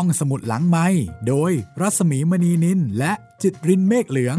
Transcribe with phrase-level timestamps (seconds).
[0.00, 0.86] ห้องสมุดหลังไม้
[1.28, 4.38] โดยรัสมีมณีนินและจิตรินเมฆเหลือง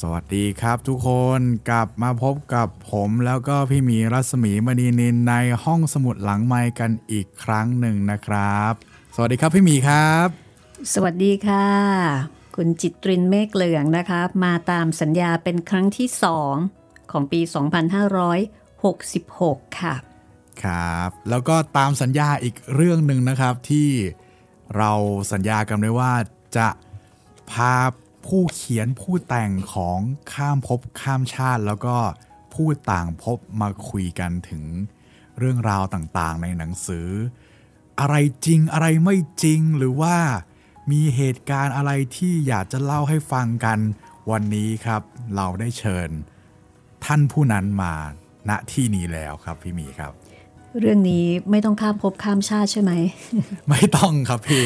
[0.00, 1.08] สวัสดีครับทุกค
[1.38, 1.40] น
[1.70, 5.34] กลับมาพบกับผมแล้วก็พี่หมีรัศมีมณีนินใน
[5.64, 8.72] ห้องสมุดหลังไม้กันอีกครั้งหนึ่งนะครับ
[9.14, 10.28] สวัสดีครับพี่หมีครับ
[10.94, 11.66] สวัสดีค่ะ
[12.56, 16.54] คุณจิตรินเมฆเหลืองนะคะมาตามสัญญาเป็นครั้งที่สอง
[17.10, 17.40] ของปี
[19.00, 20.09] 2566 ค่ะ
[20.64, 23.90] ครับ แล้วก็ตามสัญญาอีกเรื่องหนึ่งนะครับที่
[24.76, 24.92] เรา
[25.32, 26.12] สัญญากันไว้ว่า
[26.56, 26.68] จะ
[27.50, 27.74] พา
[28.26, 29.98] ผู้เขียนผู้แต่งของ
[30.32, 31.96] ข้ามภพข้ามชาติ แล้วก็
[32.54, 34.64] ผู้ต่างภพมาคุยกันถึง
[35.38, 37.08] เรื่องราวต่างๆ ในหนังสือ
[38.00, 38.16] อะไร
[38.46, 40.16] จริงอะไรไม่จริงหรือว่า
[40.90, 43.78] มีเหตุการณ์อะไรที่อยากจะเล่าให้ฟังกัน
[44.30, 45.02] วันนี้ครับ
[45.36, 46.10] เราได้เชิญ
[47.04, 47.94] ท่านผู้นั้นมา
[48.48, 50.12] ณที่นี้แล้วครับพี่หมีครับ
[50.78, 52.92] เรื่องนี้ไม่ต้องข้ามภพข้ามชาติใช่ไหม
[53.68, 54.64] ไม่ต้องครับพี่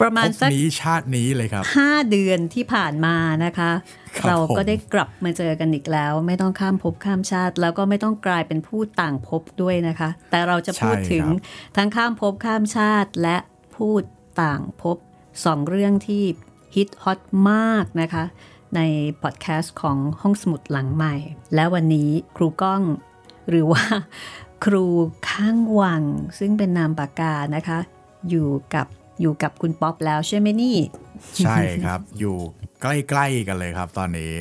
[0.00, 3.70] ประมาณภพสักนี้ชาตินี้เลยครับห้าเดือนที่ผ่านมานะคะ
[4.18, 11.26] ครับเราก็ผมได้กลับมาเจอกันอีกแล้ว ไม่ต้องข้ามภพข้ามชาติ แล้วก็ไม่ต้องกลายเป็นผู้ต่างภพด้วยนะคะ แต่เราจะพูดถึง
[11.76, 13.36] ทั้งข้ามภพข้ามชาติและ
[13.76, 14.02] พูด
[14.42, 14.96] ต่างภพ
[15.44, 16.24] สองเรื่องที่
[16.74, 18.24] ฮิตฮอตมากนะคะ
[18.76, 18.80] ใน
[19.22, 21.14] พอดแคสต์ของห้องสมุดหลังใหม่
[21.54, 22.82] และวันนี้ครูก้อง
[23.48, 23.82] หรือว่า
[24.64, 24.84] ครู
[25.30, 26.02] ข้างวัง
[26.38, 27.78] ซึ่งเป็นนามปากกานะคะ
[28.30, 28.86] อยู่กับ
[29.20, 30.76] อยู่กับคุณป๊อปแล้วใช่ไหมนี่
[31.44, 32.36] ใช่ครับ อยู่
[32.80, 32.86] ใก
[33.18, 34.32] ล้ๆกันเลยครับตอนนี้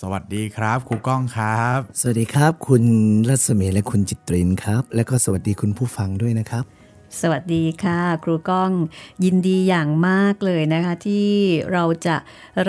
[0.00, 2.84] สวัสดีครับครูก้องครับ สวัสดีครับคุณ
[3.28, 6.64] รัศมีและคุณจิตรินครับ และก็สวัสดีคุณผู้ฟังด้วยนะครับ
[7.20, 8.70] สวัสดีค่ะ ครูก้อง
[9.24, 11.28] ยินดีอย่างมากเลยนะคะ ที่
[11.72, 12.16] เราจะ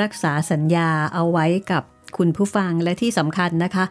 [0.02, 1.84] รักษาสัญญาเอาไว้กับ
[2.18, 3.86] คุณผู้ฟังและที่สำคัญนะคะ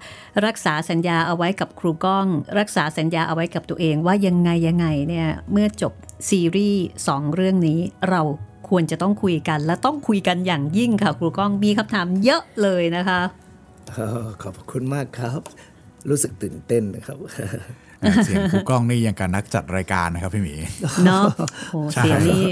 [0.47, 2.27] รักษาสัญญาเอาไว้กับครูก้อง
[2.59, 5.93] รักษาสัญญาเอาไว้กับตัวเองว่ายังไงยังไงเนี่ยเมื่อจบ
[6.29, 7.79] ซีรีส์สองเรื่องนี้
[8.11, 8.21] เรา
[8.69, 13.21] ควรจะต้องคุยกัน และต้องคุยกันอย่างยิ่งค่ะครูก้องมีคำถามเยอะเลยนะคะ
[13.91, 15.41] เอ่อขอบคุณมากครับ
[16.11, 17.17] รู้สึกตื่นเต้นนะครับ
[18.25, 20.55] เสียงครูก้องนี่ยังกับนักจัดรายการนะครับพี่หมี
[21.05, 21.25] เนาะ
[21.71, 22.45] โหใช่เสียงนี่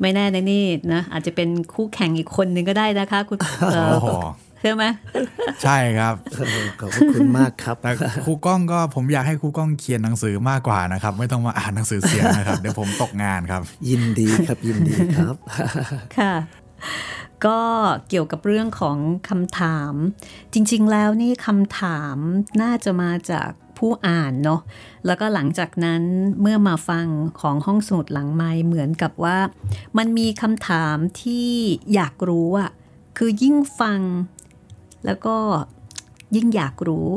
[0.00, 3.38] ไม่แน่นะนี่นะอาจจะเป็นคู่แข่งอีกคนนึงก็ได้นะคะ คุณ
[3.72, 4.08] เอ่อโอ้โห
[4.62, 4.84] ใช่ไหม
[5.62, 6.14] ใช่ครับ
[6.80, 7.90] ขอบพระคุณมากครับแต่
[8.24, 15.34] ครูก้องก็ผมอยากให้ครูก้องเขียนหนังสือมากกว่านะครับ ไม่ต้องมาอ่านหนังสือเสียงนะครับ เดี๋ยวผมตกงานครับ ยินดีครับยินดีครับ
[16.18, 16.34] ค่ะ
[17.46, 17.60] ก็
[18.08, 19.94] เกี่ยวกับเรื่องของคำถาม
[20.52, 22.16] จริง ๆ แล้วนี่คำถาม
[22.62, 24.60] น่าจะมาจากผู้อ่านเนาะ
[25.06, 26.02] แล้วก็หลังจากนั้น
[26.40, 27.06] เมื่อมาฟัง
[27.40, 29.38] ของห้องสมุดหลังไม้เหมือนกับว่า
[29.98, 31.48] มันมีคำถามที่
[31.94, 32.70] อยากรู้อะ
[33.18, 34.00] คือยิ่งฟัง
[35.06, 35.36] แล้วก็
[36.36, 37.08] ยิ่งอยากรู้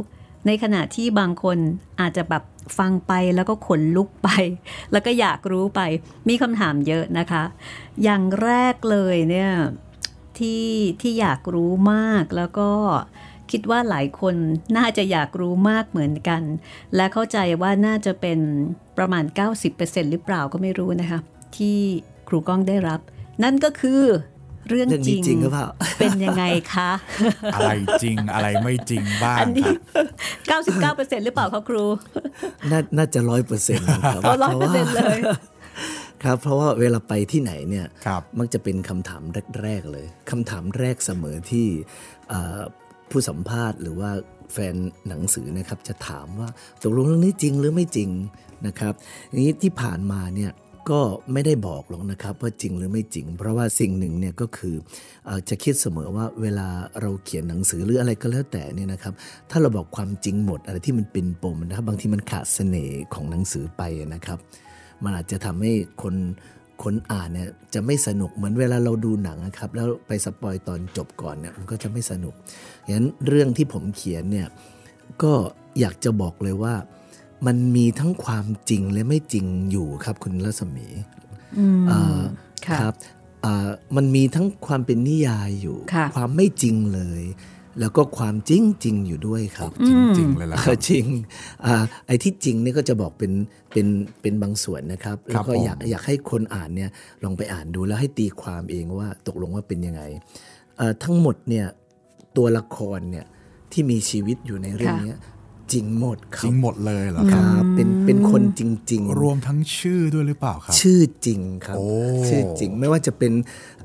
[0.45, 1.57] ในขณะที่บางคน
[1.99, 2.43] อาจจะแบบ
[2.77, 4.29] ฟังไปแล้วก็ขนลุกไป
[4.91, 5.81] แล้วก็อยากรู้ไป
[6.27, 7.43] มีคำถามเยอะนะคะ
[8.03, 9.51] อย่างแรกเลยเนี่ย
[10.37, 10.67] ที่
[11.01, 12.69] ที่อยากรู้มากแล้วก็
[13.51, 14.35] คิดว่าหลายคน
[14.77, 16.41] น่าจะอยากรู้มากเหมือนกัน
[16.95, 18.39] และเข้าใจว่าน่าจะเป็น
[18.97, 19.23] ประมาณ
[19.67, 21.19] 90%หรือเปล่าก็ไม่รู้นะคะ
[21.57, 21.77] ที่
[22.27, 22.99] ครูก้องได้รับ
[23.43, 24.01] นั่นก็คือ
[24.69, 25.67] เรื่องเรื่องจนี้ริงจริงหรือเปล่า
[25.99, 26.43] เป็นยังไง
[26.73, 26.91] คะ
[27.55, 27.71] อะไร
[28.03, 29.69] จริงอะไรไม่จริงบ้างอันคนี้
[30.51, 30.61] รับ
[31.09, 31.85] 99%หรือเปล่าคะครู
[32.71, 35.19] น่าน่าจะร้อยเปอร์เซ็นต์ครับอ๋อ100%เลย
[36.23, 39.21] ครับเพราะว่าเวลาไปที่ไหนเนี่ยครับมักจะเป็นคำถาม
[39.63, 41.67] แรกๆเลยคำถามแรกเสมอที่
[42.29, 42.59] เอ่อ
[43.09, 44.11] ผู้สัมภาษณ์หรือว่า
[44.53, 44.75] แฟน
[45.07, 46.49] หนังสือนะครับจะถามว่า
[46.81, 48.09] ตกลงเรื่องนี้จริงหรือไม่จริง
[48.67, 48.93] นะครับ
[49.29, 50.51] อย่างนี้ที่ผ่านมาเนี่ย
[50.89, 51.01] ก็
[51.33, 54.75] ไม่ได้บอกหรอกนะครับว่าจริงหรือไม่จริง เพราะว่าสิ่งหนึ่งเนี่ยก็คือ
[55.49, 56.67] จะคิดเสมอว่าเวลา
[57.01, 59.13] เราเขียนหนังสือหรืออะไรก็แล้วแต่เนี่ยนะครับ
[59.49, 63.81] ถ้าเราบอกความจริงหมดอะไรที่มันเป็นปมนะครับบางทีมันขาดเสน่ห์ของหนังสือไป
[64.13, 64.39] นะครับ
[65.03, 66.15] มันอาจจะทำให้คน
[66.83, 72.33] คนอ่านเนี่ยจะไม่สนุกเหมือนเวลาเราดูหนังนะครับ แล้วไปสปอยตอนจบก่อนเนี่ยมันก็จะไม่สนุก
[72.85, 74.47] ย่างนั้นเรื่องที่ผมเขียนเนี่ย
[75.23, 75.33] ก็
[75.79, 76.75] อยากจะบอกเลยว่า
[77.45, 80.87] มันมีทั้งความจริงและไม่จริงอยู่ครับคุณรัศมี
[81.87, 82.21] เอ่อ
[82.67, 82.93] ค่ะครับ
[83.41, 87.23] เอ่อมันมีทั้งความเป็นนิยายอยู่ค่ะความไม่จริงเลย
[87.79, 89.89] แล้วก็ความจริงจริงอยู่ด้วยครับ จ
[90.19, 91.05] ริงๆเลยล่ะคเอรัอบจริง
[91.65, 93.31] อ่าไอ้ที่จริงเนี่ยก็จะบอกเป็น
[93.71, 93.87] เป็น
[94.21, 96.89] เป็นบางส่วนนะครับครัแล้วบก็ผมอยากอยากให้คนอ่านเนี่ย
[97.23, 100.01] ลองไปอ่านดูแล้วให้ตีความเองว่าตกลงว่าเป็นยังไง
[100.77, 101.65] เอ่อทั้งหมดเนี่ย
[102.37, 103.25] ตัวละครเนี่ย
[103.71, 105.19] ที่มีชีวิตอยู่ในเรื่องค่ะเนี้ยจ
[105.73, 111.85] ริงหมดคจรัริบงหมดเลยเหรอคครับรับเป็นเป็นคนจริง ๆ รวมทั้งชื่อด้วยหรือเปล่าครับ ชื่อจริงครับโอ้
[112.29, 113.33] ชื่อจริงไม่ว่าจะเป็น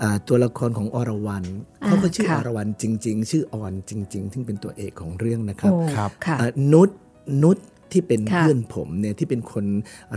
[0.03, 1.47] อ่าตัวละครของอรวรรณ
[1.82, 6.88] อ่าเขาก็ชื่อค่ะ อรวรรณจริง ๆ ชื่อออนจริง ๆ ซึ่งเป็นตัวเอกของเรื่องนะครับโอ้ครับ ค่ะ อ่านุช
[7.44, 7.59] นุช
[7.94, 9.65] ที่เป็นค่ะเพื่อนผมเนี่ยที่เป็นคน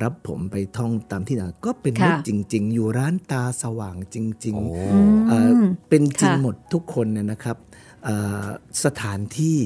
[0.03, 5.49] รับผมไปท่องตามที่ต่างก็เป็นค่ะมิตรจริง ๆ อยู่ร้านตาสว่างจริง โอ้ ๆ เอ่อ
[5.89, 7.57] เป็นจริงค่ะ หมดทุกคนเนี่ยนะครับ
[8.03, 8.45] เอ่อ
[8.83, 9.57] สถานที่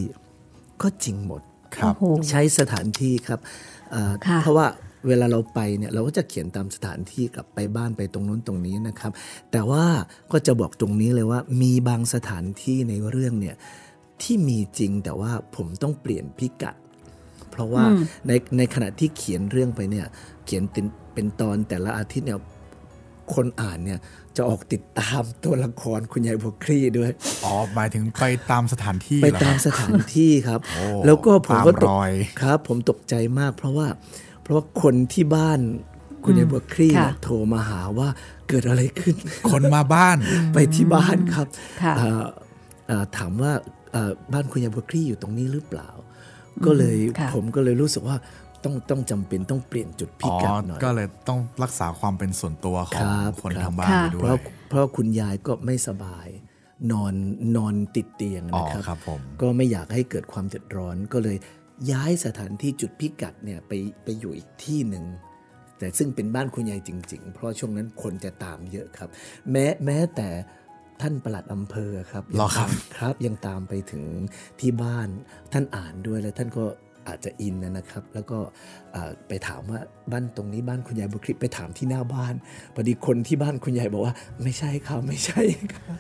[0.82, 1.42] ก็จริงหมด
[1.76, 3.40] ครับโอ้โหใช้สถานที่ครับ
[3.92, 4.68] เอ่อค่ะเพราะว่า
[5.08, 9.12] เวลาเราไปเนี่ยเราก็จะเขียนตามสถานที่กลับไปบ้านไปตรงนู้นตรงนี้นะครับ
[9.52, 9.86] แต่ว่า
[10.32, 13.56] ก็จะบอกตรงนี้เลยว่า มีบางสถานที่ในเรื่องเนี่ย
[14.22, 16.76] ที่มีจริงแต่ว่าผมต้องเปลี่ยนพิกัด
[17.52, 17.84] เพราะว่า
[18.28, 20.06] ในในขณะที่เขียนเรื่องไปเนี่ย
[20.46, 22.40] เขียนเป็นเป็นตอนแต่ละอาทิตย์เนี่ย
[23.34, 24.00] คนอ่านเนี่ย
[24.38, 27.12] จะออกติดตามตัวละครคุณยายบัวคลี่ด้วย
[27.46, 32.12] อ๋อ หมายถึงไปตามสถานที่ ไปเหรอตามสถานที่ครับโอ้แล้วก็ผมก็ตามตกรอย
[32.42, 33.88] ครับ ผมตกใจมาก เพราะว่า
[34.42, 35.60] เพราะว่าคนที่บ้าน
[36.24, 38.08] คุณยายบัวคลี่ค่ะเนี่ยโทรมาหาว่า
[38.50, 39.16] เกิดอะไรขึ้น
[39.52, 40.18] คนมาบ้าน
[40.54, 41.48] ไปที่บ้านครับ
[41.84, 42.24] ค่ะเอ่อ
[42.88, 43.52] เอ่อถามว่า
[43.92, 45.90] เอ่อบ้านคุณยายบัวคลี่อยู่ตรงนี้หรือเปล่า
[46.66, 48.18] ก็เลยค่ะผมก็เลยรู้สึกว่า
[48.68, 54.38] ต้องต้องจำเป็นต้องเปลี่ยนจุดพิอ๋อกัดหน่อยก็เลยต้องรักษาความเป็นส่วนตัวขคองรับคนครับทางบ้านค่ะไปด้เพวยราะ
[54.70, 56.28] เพราะคุณยายก็ไม่สบาย
[56.92, 57.14] นอน
[57.58, 61.38] นอนติดเตียงอ๋อนะครับครับผมก็ไม่อยากให้เกิดความเดือดร้อนก็เลย
[61.92, 63.72] ย้ายสถานที่จุดพิกัดเนี่ยไป
[64.04, 65.06] ไปอยู่อีกที่หนึ่ง
[65.80, 69.10] แต่ซึ่งเป็นบ้านคุณยายจริง ๆ เพราะช่วงนั้นคนจะตามเยอะครับ
[69.52, 70.30] แม้แม้แต่
[71.02, 74.04] ท่านประหลัดอำเภอครับหรอครับยังตามครับยังตามไปถึง
[74.60, 75.08] ที่บ้าน
[75.54, 76.66] ท่านอ่านด้วยแล้วท่านก็
[77.08, 78.38] อาจจะอินนะครับ แล้วก็
[79.28, 79.80] ไปถามว่า
[80.12, 82.34] บ้านตรงนี้บ้านคุณยายบุคลิปไปถามที่หน้าบ้าน
[82.76, 84.14] พอดีคนที่บ้านคุณยายบอกว่า
[84.44, 85.42] ไม่ใช่ครับไม่ใช่
[85.74, 86.00] ครับ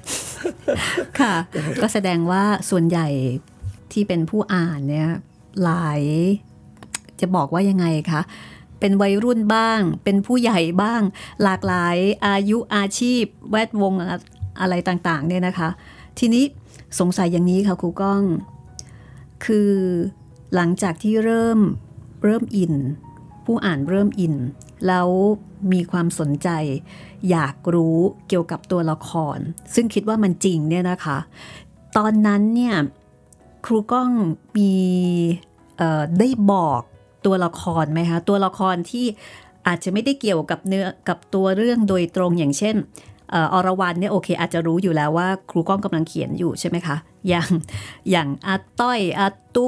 [1.19, 1.35] ค่ะ
[1.81, 3.07] ก็แสดงว่าส่วนใหญ่
[3.91, 5.09] ที่เป็นผู้อ่านเนี่ย
[5.63, 6.01] หลาย
[7.19, 8.21] จะบอกว่ายังไงคะ
[8.79, 11.01] เป็นวัยรุ่นบ้าง เป็นผู้ใหญ่บ้าง
[11.43, 14.19] หลากหลายอายุอาชีพ แวดวงอะ
[14.61, 15.69] อะไรต่างๆเนี่ยนะคะ
[16.19, 16.43] ทีนี้
[16.99, 18.23] สงสัยอย่างนี้ค่ะครูก้อง
[19.45, 19.71] คือ
[20.55, 21.59] หลังจากที่เริ่ม
[22.23, 22.73] เริ่มอิน
[23.45, 24.35] ผู้อ่านเริ่มอิน
[24.87, 25.07] แล้ว
[25.71, 26.49] มีความสนใจ
[27.29, 27.97] อยากรู้
[28.27, 29.37] เกี่ยวกับตัวละคร
[29.75, 31.17] ซึ่งคิดว่ามันจริงเนี่ยนะคะ
[31.97, 32.75] ตอนนั้นเนี่ย
[33.65, 34.09] ครูก้อง
[34.57, 34.73] มี
[36.19, 36.81] ได้บอก
[37.25, 39.05] ตัวละครไหมคะตัวละครที่
[39.67, 42.75] อาจจะไม่ได้เกี่ยวกับเนื้อกับตัวเรื่องโดยตรงอย่างเช่น
[43.53, 46.95] อรวรรณเนี่ยโอเค อาจจะรู้อยู่แล้วว่าครูก้องกำลังเขียนอยู่ใช่ไหมคะ
[47.29, 47.49] อย่าง
[48.11, 49.67] อย่างอาต้อยอาตุ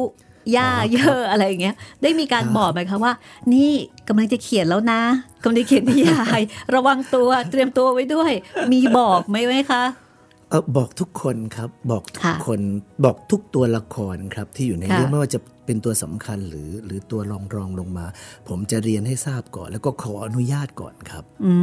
[0.55, 3.13] ย่าเยอะอะไรอย่างเงี้ย ได้มีการบอกไหมคะว่า
[3.53, 3.71] นี่
[4.07, 5.01] กำลังจะเขียนแล้วนะ
[5.41, 6.41] กำลังจะเขียนนิยาย
[6.75, 8.31] ระวังตัวเตรียมตัวไว้ด้วย
[8.71, 9.83] มีบอกไหมไหมคะ
[10.49, 12.61] เออบอกทุกคนครับบอกทุกค่ะคน
[13.05, 18.05] บอกทุกตัวละครครับที่อยู่ในค่ะเรื่องไม่ว่าจะเป็นตัวสำคัญหรือหรือตัวรองรองลงมา
[18.47, 21.53] ผมจะเรียนให้ทราบก่อน แล้วก็ขออนุญาตก่อนครับอื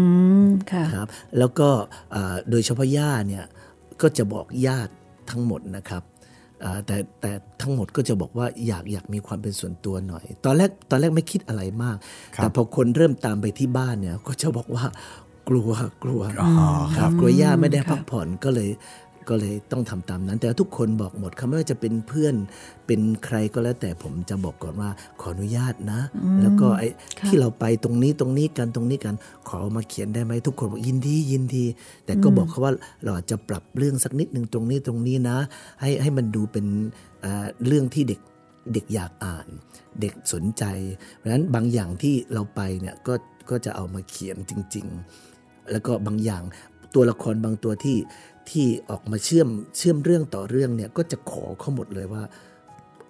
[0.47, 1.09] มค่ะครับ
[1.39, 1.69] แล้วก็
[2.15, 3.45] อ่าโดยเฉพาะย่าเนี่ย
[4.03, 4.93] ก็จะบอกญาติ
[5.31, 6.16] ทั้งหมดนะครับอ่า
[6.87, 11.97] แต่แต่ทั้งหมดก็จะบอกว่าอยากอยากมีความเป็นส่วนตัวหน่อย ตอนแรกตอนแรกไม่คิดอะไรมาก
[12.37, 14.85] ครับแต่พอคนเริ่มตามไปที่บ้านเนี่ยก็จะบอกว่า
[15.49, 15.71] กลัว
[16.05, 16.53] กลัวอ๋อ
[16.97, 18.69] คครัรับบกลัวย่าไม่ได้ค่ะพักผ่อนก็เลย
[19.29, 22.35] ก็เลยต้องทำตามนั้น แต่ทุกคนบอกหมดครับไม่ว่าจะเป็นเพื่อน
[22.87, 24.91] เป็นใครก็แล้วแต่ผมจะบอกก่อนว่า
[25.21, 26.01] ขออนุญาตนะ
[26.43, 26.89] แล้วก็ไอ้
[27.19, 29.15] ค่ะที่เราไปตรงนี้ตรงนี้กันตรงนี้กัน
[29.49, 31.65] ขอมาเขียนได้ไหมทุกคนบอกยินดียินดี
[32.05, 32.73] แต่ก็บอกเขาว่า
[33.05, 35.39] เราอาจจะปรับเรื่องสักนิดหนึ่งตรงนี้ตรงนี้นะ
[35.81, 36.67] ให้ให้มันดูเป็น
[37.21, 38.21] เอ่อเรื่องที่เด็ก
[38.73, 39.47] เด็กอยากอ่าน
[40.01, 40.65] เด็กสนใจ
[41.17, 43.15] เพราะฉะนั้นบางอย่างที่เราไปเนี่ยก็
[43.51, 46.43] ก็จะเอามาเขียนจริง ๆ แล้วก็บางอย่าง
[46.97, 47.99] ตัวละครบางตัวที่
[48.51, 52.23] ที่ออกมาเชื่อมเชื่อมเรื่องต่อเรื่องเนี่ยก็จะขอเขาหมดเลยว่า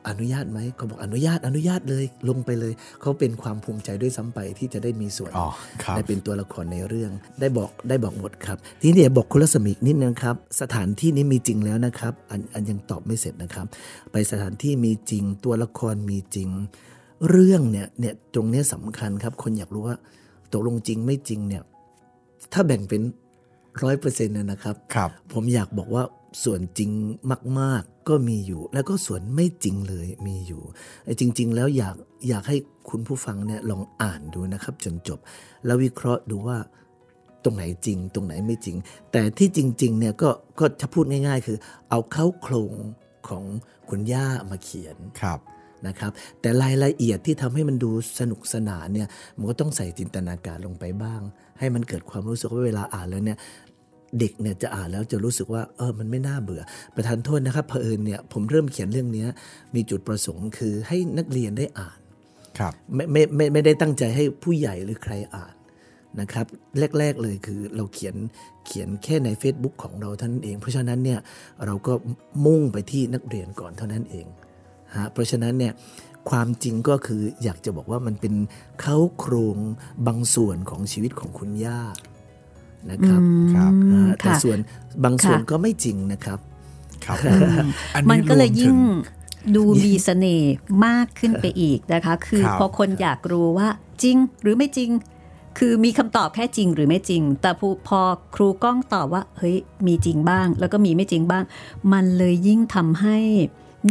[0.09, 5.49] อนุญาตไหมเขาบอกอนุญาตอนุญาตเลยลงไปเลย เขาเป็นความภูมิใจด้วยซ้ำไปที่จะได้มีส่วนอ๋อ
[5.83, 13.67] ครับได้เป็นตัวละครในเรื่อง ได้บอกได้บอกหมดครับ ทีนี้เดี๋ยวบอกคุณรัศมีอีกนิดนึงครับ สถานที่นี้มีจริงแล้วนะครับ อันอันยังตอบไม่เสร็จนะครับ
[14.13, 16.49] ไปสถานที่มีจริง ตัวละครมีจริง
[17.29, 19.97] เรื่องเนี่ยเนี่ยตรงเนี้ยสำคัญครับ คนอยากรู้ว่า
[20.53, 21.63] ตกลงจริงไม่จริงเนี่ย
[22.53, 23.03] ถ้าแบ่งเป็น
[23.83, 26.05] ร้อยเปอร์เซ็นต์นะครับครับ ผมอยากบอกว่า
[26.45, 26.91] ส่วนจริง
[27.61, 30.63] มาก ๆ ก็มีอยู่ แล้วก็ส่วนไม่จริงเลยมีอยู่
[31.05, 31.97] ไอ้จริง ๆ แล้วอยาก
[32.29, 32.57] อยากให้
[32.91, 35.19] คุณผู้ฟังเนี่ยลองอ่านดูนะครับ จนจบ
[35.65, 36.59] แล้ววิเคราะห์ดูว่า
[37.45, 38.77] ตรงไหนจริง ตรงไหนไม่จริง
[39.13, 41.59] แต่ที่จริงๆเนี่ยก็ก็ถ้าพูดง่าย ๆ คือ
[41.91, 42.73] เอาเข้าโครง
[43.29, 43.45] ของ
[43.89, 45.41] คุณย่ามาเขียนครับ
[45.87, 47.91] นะครับแต่รายละเอียดที่ทำให้มันดู
[48.21, 51.21] สนุกสนานเนี่ยมันก็ต้องใส่จินตนาการลงไปบ้าง
[51.59, 53.39] ให้มันเกิดความรู้สึกว่าเวลาอ่านแล้วเนี่ย
[54.19, 56.63] เด็กเนี่ยจะอ่านแล้วจะรู้สึกว่าเออมันไม่น่าเบื่อ
[56.95, 59.29] ประทานโทษนะครับเผอิญเนี่ยผมเริ่มเขียนเรื่องเนี้ย
[59.75, 61.99] มีจุดประสงค์คือให้นักเรียนได้อ่าน
[62.59, 65.55] ครับไม่ไม่ไม่ไม่ได้ตั้งใจให้ผู้ใหญ่หรือใครอ่าน
[66.21, 66.47] นะครับ
[66.99, 68.17] แรก ๆเลยคือเราเขียน
[68.67, 71.21] เขียนแค่ใน Facebook ของเราเท่านั้นเอง เพราะฉะนั้นเนี่ย
[71.67, 71.93] เราก็
[72.47, 74.27] มุ่งไปที่นักเรียนก่อนเท่านั้นเอง
[74.97, 75.73] ฮะเพราะฉะนั้นเนี่ย
[76.31, 78.35] ความจริงก็คืออยากจะบอกว่ามันเป็น
[78.81, 79.59] เขาโครง
[80.07, 81.83] บางส่วนของชีวิตของคุณย่า
[82.91, 83.21] นะครับ
[83.55, 84.59] ครับอ่าอืมแต่ค่ะส่วน
[85.05, 86.39] บางส่วนค่ะก็ไม่จริงนะครับ
[87.05, 87.19] ครับ
[87.95, 88.77] อัมันก็เลยรวถึยิ่ง
[89.55, 90.55] ดูมีเสน่ห์
[90.87, 93.69] มากขึ้นไปอีกนะคะ คือครับพอคนอยากรู้ว่า
[94.03, 94.91] จริงหรือไม่จริง
[95.59, 98.01] คือมีคำตอบแค่จริงหรือไม่จริง แต่พอพอ
[98.35, 101.45] ครูก้องตอบว่าเฮ้ยมีจริงบ้าง แล้วก็มีไม่จริงบ้าง
[101.93, 103.19] มันเลยยิ่งทำให้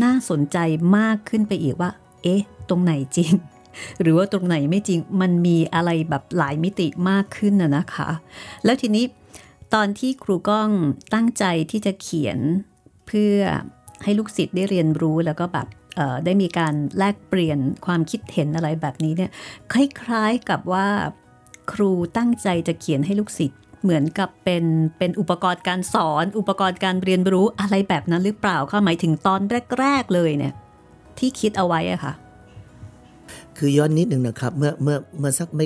[0.03, 0.57] น่าสนใจ
[0.97, 1.89] มากขึ้นไปอีกว่า
[2.23, 3.31] เอ๊ะ ตรงไหนจริง
[4.01, 8.09] หรือว่าตรงไหนไม่จริงมันมีอะไรแบบหลายมิติมากขึ้นนะนะคะ
[8.65, 9.05] แล้วทีนี้
[9.73, 10.69] ตอนที่ครูก้อง
[11.13, 12.39] ตั้งใจที่จะเขียน
[13.07, 13.37] เพื่อ
[14.03, 15.67] ให้ลูกศิษย์ได้เรียนรู้แล้วก็แบบ
[16.25, 19.31] ได้มีการแลกเปลี่ยนความคิดเห็นอะไรแบบนี้เนี่ย
[19.73, 20.87] คล้ายๆกับว่า
[21.71, 24.65] ครูตั้งใจจะเขียนให้ลูกศิษย์เหมือนกับเป็น
[24.97, 29.41] เป็นอุปกรณ์การสอน อุปกรณ์การเรียนรู้อะไรแบบนั้นหรือเปล่าคะหมายถึงตอน
[29.79, 30.53] แรก ๆ เลยเนี่ย
[31.19, 32.13] ที่คิดเอาไว้อะค่ะ
[33.57, 35.65] คือย้อนนิดนึงนะครับเมื่อเมื่อเมื่อสักไม่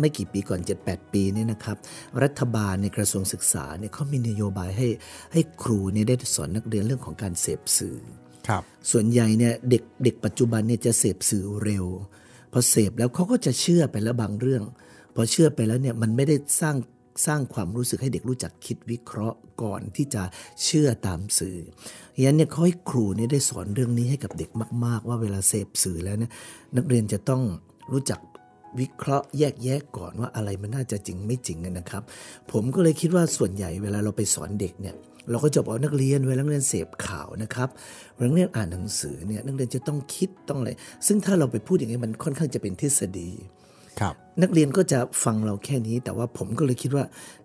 [0.00, 1.76] ไม่กี่ปีก่อน 7-8 ปีเนี่ยนะครับ
[2.22, 4.88] รัฐบาลในกระทรวงศึกษาเนี่ยเขามีนโยบายให้
[5.32, 7.96] ให้ครูเนี่ยได้สอนนักเรียนเรื่องของการเสพสื่อ
[8.48, 11.86] ครับส่วนใหญ่เนี่ยเด็กเด็กปัจจุบันเนี่ยจะเสพสื่อเร็ว
[12.52, 14.62] พอเสพแล้วเขาก็จะเชื่อไปแล้วบางเรื่อง
[15.14, 16.76] พอเชื่อไปแล้วเนี่ยมันไม่ได้สร้าง
[17.26, 20.22] สร้างความรู้สึกให้เด็กรู้จักคิดวิเคราะห์ก่อนที่จะ
[20.64, 21.56] เชื่อตามสื่อ
[22.16, 24.50] ฉะนั้นเนี่ยเขาให้ครูเนี่ยได้สอนเรื่องนี้ให้กับเด็ก
[24.84, 26.30] มาก ๆ ว่าเวลาเสพสื่อแล้วเนี่ย
[26.76, 27.42] นักเรียนจะต้อง
[27.92, 28.20] รู้จัก
[28.80, 32.02] วิเคราะห์แยกแยะก่อนว่าอะไรมันน่าจะจริงไม่จริงนะครับ
[32.52, 34.94] ผมก็เลยคิดว่าส่วนใหญ่เวลาเราไปสอนเด็กเนี่ย
[35.30, 37.68] เราก็จะบอกนักเรียนเวลานักเรียนเสพข่าวนะครับ
[38.14, 40.70] เวลานักเรียนอ่านหนังสือเนี่ยนักเรียนจะต้องคิดต้องอะไร
[41.06, 43.30] ซึ่งถ้าเราไปพูดอย่างนี้มันค่อนข้างจะเป็นทฤษฎี
[44.42, 47.04] นักเรียนก็จะฟังเราแค่นี้ แต่ว่าผมก็เลยคิดว่า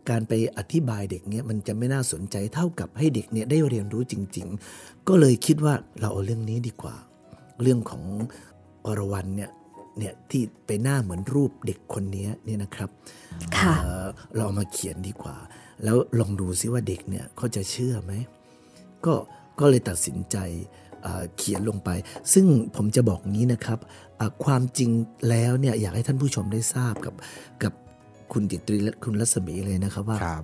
[0.10, 4.48] การไปอธิบายเด็กเนี่ยมันจะไม่น่าสนใจเท่ากับให้เด็กเนี่ยได้เรียนรู้จริง
[4.78, 6.96] ๆ ก็เลยคิดว่าเราเอาเรื่องนี้ดีกว่า
[7.62, 8.04] เรื่องของ
[8.86, 9.52] อรวรรณเนี่ย
[9.98, 12.90] เนี่ยที่ไปหน้าเหมือนรูปเด็กคนนี้เนี่ยนะครับ
[13.58, 15.36] ค่ะเอ่อเราเอามาเขียนดีกว่า
[15.84, 18.14] แล้วลองดูซิว่าเด็กเนี่ยเขาจะเชื่อไหม
[19.06, 19.14] ก็
[19.60, 20.38] ก็เลยตัดสินใจ
[21.06, 21.90] เอ่อเขียนลงไป
[22.34, 22.46] ซึ่ง
[22.76, 23.80] ผมจะบอกงี้นะครับ
[24.20, 24.90] อะความจริง
[25.30, 27.14] แล้วเนี่ยอยากให้ท่านผู้ชมได้ทราบกับ
[27.64, 27.74] กับ
[28.32, 30.44] คุณจิตรีและคุณรัศมีเลยนะครับว่าครับ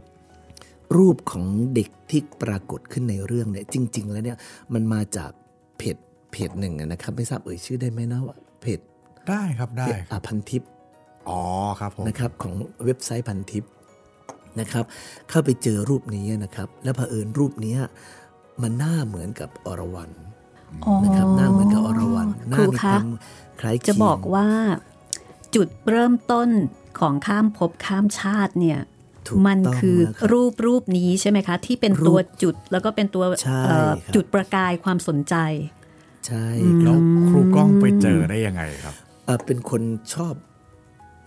[0.98, 4.38] รูปของเด็กที่ปรากฏขึ้นในเรื่องเนี่ยจริง ๆ แล้วเนี่ย
[4.74, 5.32] มันมาจาก
[5.78, 5.98] เพจ
[6.32, 8.80] เพจหนึ่งนะครับ ไม่ทราบเอ่ยชื่อได้ไหมนะว่าเพจ
[9.30, 10.64] ได้ครับได้เพจอาพันทิป
[11.30, 11.42] อ๋อ
[11.80, 12.54] ครับผมนะครับของ
[12.86, 13.64] เว็บไซต์พันทิป
[14.60, 14.86] นะครับ
[15.30, 17.80] เข้าไปเจอรูปนี้นะครับ แล้วเผอิญรูปเนี้ย
[18.62, 20.31] มันหน้าเหมือนกับอรวรรณอ๋อ
[21.04, 23.08] นะครับหน้าเหมือนกับอรวรรณหคน้ารูมีคคะวาม
[23.60, 24.48] คล้ายเคียงจะบอกว่า
[25.56, 26.50] จุดเริ่มต้น
[27.00, 28.80] ของข้ามภพข้ามชาติเนี่ย
[29.28, 35.36] ถูกมันต้องคือแล้วรับรูปรูปนี้ใช่ไหมคะ ที่เป็นรูปตัวจุดแล้วก็เป็นตัวใช่เอ่อครับจุดประกายความสนใจ
[36.28, 36.46] ใช่
[36.84, 36.98] แล้ว
[37.30, 39.82] ครูกล้องไปเจอได้ยังไงครับเอ่อเป็นคน
[40.14, 40.34] ชอบ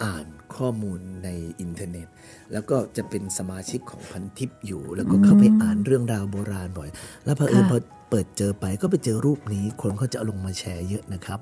[0.02, 0.26] อ่าน
[0.58, 1.28] ข้อมูลใน
[1.60, 2.06] อินเทอร์เน็ต
[2.52, 6.88] แล้วก็จะเป็นสมาชิกของพันทิปอยู่ แล้วก็เข้าไปอ่านเรื่องราวโบราณบ่อย
[7.24, 7.78] แล้วพอเผอิญค่ะพอ
[8.10, 11.38] เปิดเจอไปก็ไปเจอรูปนี้คนเขาจะเอาลงมาแชร์เยอะนะครับ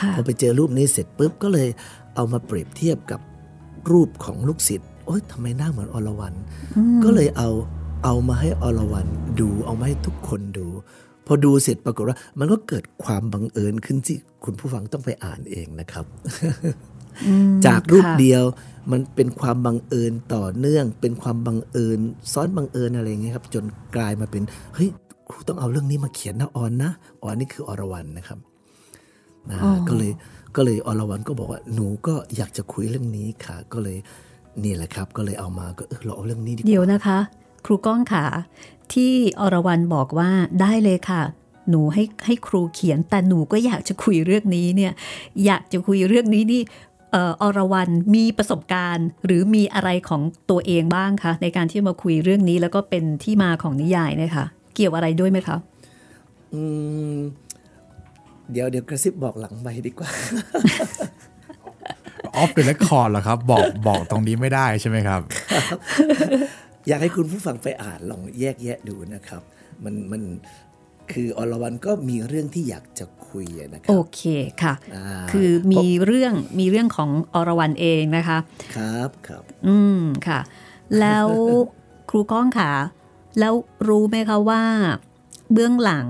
[0.00, 1.68] ค่ะพอไปเจอรูปนี้เสร็จปุ๊บก็เลย
[2.14, 3.20] เอามาเปรียบเทียบกับ
[3.90, 6.36] รูปของลูกศิษย์โอ๊ยทำไมหน้าเหมือนอรวรรณ
[7.04, 7.50] ก็เลยเอา
[8.04, 10.66] เอามาให้อรวรรณดู เอามาให้ทุกคนดู
[11.26, 16.04] พอดูเสร็จปรากฏว่า มันก็เกิดความบังเอิญขึ้นที่คุณผู้ฟังต้องไปอ่านเองนะครับ
[17.66, 18.44] จากรูปค่ะเดียว
[18.92, 21.98] มันเป็นความบังเอิญต่อเนื่อง เป็นความบังเอิญ
[22.32, 23.64] ซ้อนบังเอิญอะไรอย่างเงี้ยครับ จน
[23.96, 24.42] กลายมาเป็น
[24.74, 24.88] เฮ้ย
[25.28, 26.90] ครูต้องเอาเรื่องนี้มาเขียนนะออนนะ
[27.22, 28.38] ออนนี่คืออรวรรณนะครับ
[29.50, 30.12] นะอ๋อก็เลย
[30.56, 33.96] ก็เลยอรวรรณก็บอกว่าหนูก็อยากจะคุยเรื่องนี้ค่ะ ก็เลย
[34.64, 37.18] นี่แหละครับ ก็เลยเอามาก็เออเราเอาเรื่องนี้ดีกเดี๋ยวว่านะคะ
[37.66, 38.24] ครูก้องขา
[38.92, 41.22] ที่อรวรรณบอกว่าได้เลยค่ะ
[41.70, 44.92] หนูให้ให้ครูเขียนแต่หนูก็อยากจะคุยเรื่องนี้เนี่ย
[45.44, 55.56] อยากจะคุยเรื่องนี้นี่เอ่ออรวรรณมีประสบการณ์ หรือมีอะไรของตัวเองบ้างคะในการที่มาคุยเรื่องนี้แล้วก็เป็นที่มาของนิยายเนี่ยค่ะเกี่ยวอะไรด้วยไหมคะ
[56.54, 56.62] อื
[57.14, 57.16] ม
[58.52, 60.10] เดี๋ยวเดี๋ยวกระซิบบอกหลังไปดีกว่า
[62.36, 65.20] off the record เหรอครับ บอกบอกตรงนี้ไม่ได้ใช่ไหมครับ
[66.88, 69.42] อยากให้คุณผู้ฟังไปอ่านลองแยกแยะดูนะครับ
[69.84, 70.22] มันมัน
[71.12, 74.22] คืออรวรรณก็มีเรื่องที่อยากจะคุยอะนะคโอรับเค
[74.62, 78.38] ค่ะอ่าคือมีเรื่องมีเรื่องของอรวรรณเองนะคะ
[78.76, 80.40] ครับครับอืมค่ะ
[81.00, 81.28] แล้ว
[82.10, 82.72] ครูก้องค่ะ
[83.38, 83.54] แล้ว
[83.88, 84.62] รู้ไหมคะว่า
[85.52, 86.08] เบื้องหลัง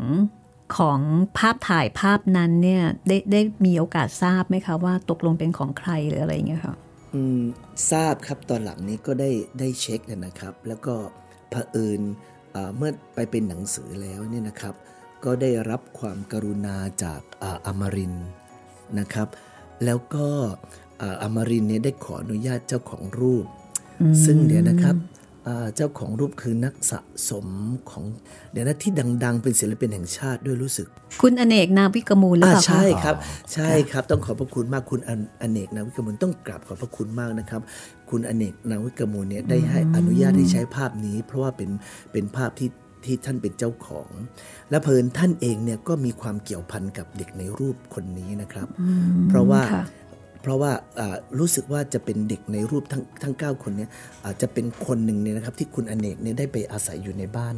[0.77, 1.01] ของ
[1.39, 6.75] ภาพถ่ายภาพนั้นเนี่ยได้ได้มีโอกาสทราบไหมคะว่าตกลงเป็นของใครหรืออะไรอย่างเงี้ยค่ะ
[7.15, 7.41] อืม
[7.91, 10.95] ทราบครับตอนหลังนี้ก็ได้ได้เช็คนะครับ แล้วก็
[11.51, 12.30] เผอิญอ่า
[12.77, 14.75] เมื่อไปเป็นหนังสือแล้วเนี่ยนะครับ
[15.25, 18.27] ก็ได้รับความกรุณาจากอาอมรินทร์
[18.99, 19.29] นะครับ
[19.85, 20.29] แล้วก็
[21.23, 23.47] อมรินเนี่ยได้ขออนุญาตเจ้าของรูป
[24.25, 24.97] ซึ่งเดี๋ยวนะครับ
[25.77, 27.47] เจ้าของรูปคือนักสะสม
[27.91, 28.05] ของ
[28.53, 28.93] เดี๋ยวนะที่
[29.25, 30.87] ดัง ๆ เป็นศิลปินแห่งชาติด้วยรู้สึก
[31.23, 33.17] คุณอเนกนาวิกมูลหรือเปล่าใช่ครับ
[33.55, 35.01] ใช่ครับต้องขอบพระคุณมากคุณ
[35.41, 37.61] อเนกนาวิกมูลต้องกราบขอบพระคุณมากนะครับ
[38.11, 41.71] คุณอเนกนาวิกมูลเนี่ยได้ให้อนุญาตให้ใช้ภาพนี้ เพราะว่าเป็น
[42.13, 42.71] เป็นภาพที่
[43.05, 44.11] ที่ท่านเป็นเจ้าของ
[44.71, 48.69] และเพลินท่านเองเนี่ยก็มีความเกี่ยวพันกับเด็กในรูปคนนี้นะครับ
[49.29, 49.63] เพราะว่า
[50.43, 50.73] เพราะว่า
[51.39, 53.87] รู้สึกว่าจะเป็นเด็กในรูปทั้งทั้งเคนนี้
[54.25, 57.57] อาจจะเป็นคนหนึ่งเนี่ยนะครับที่คุณอเนกเนี่ยได้ไปอาศัยอยู่ในบ้าน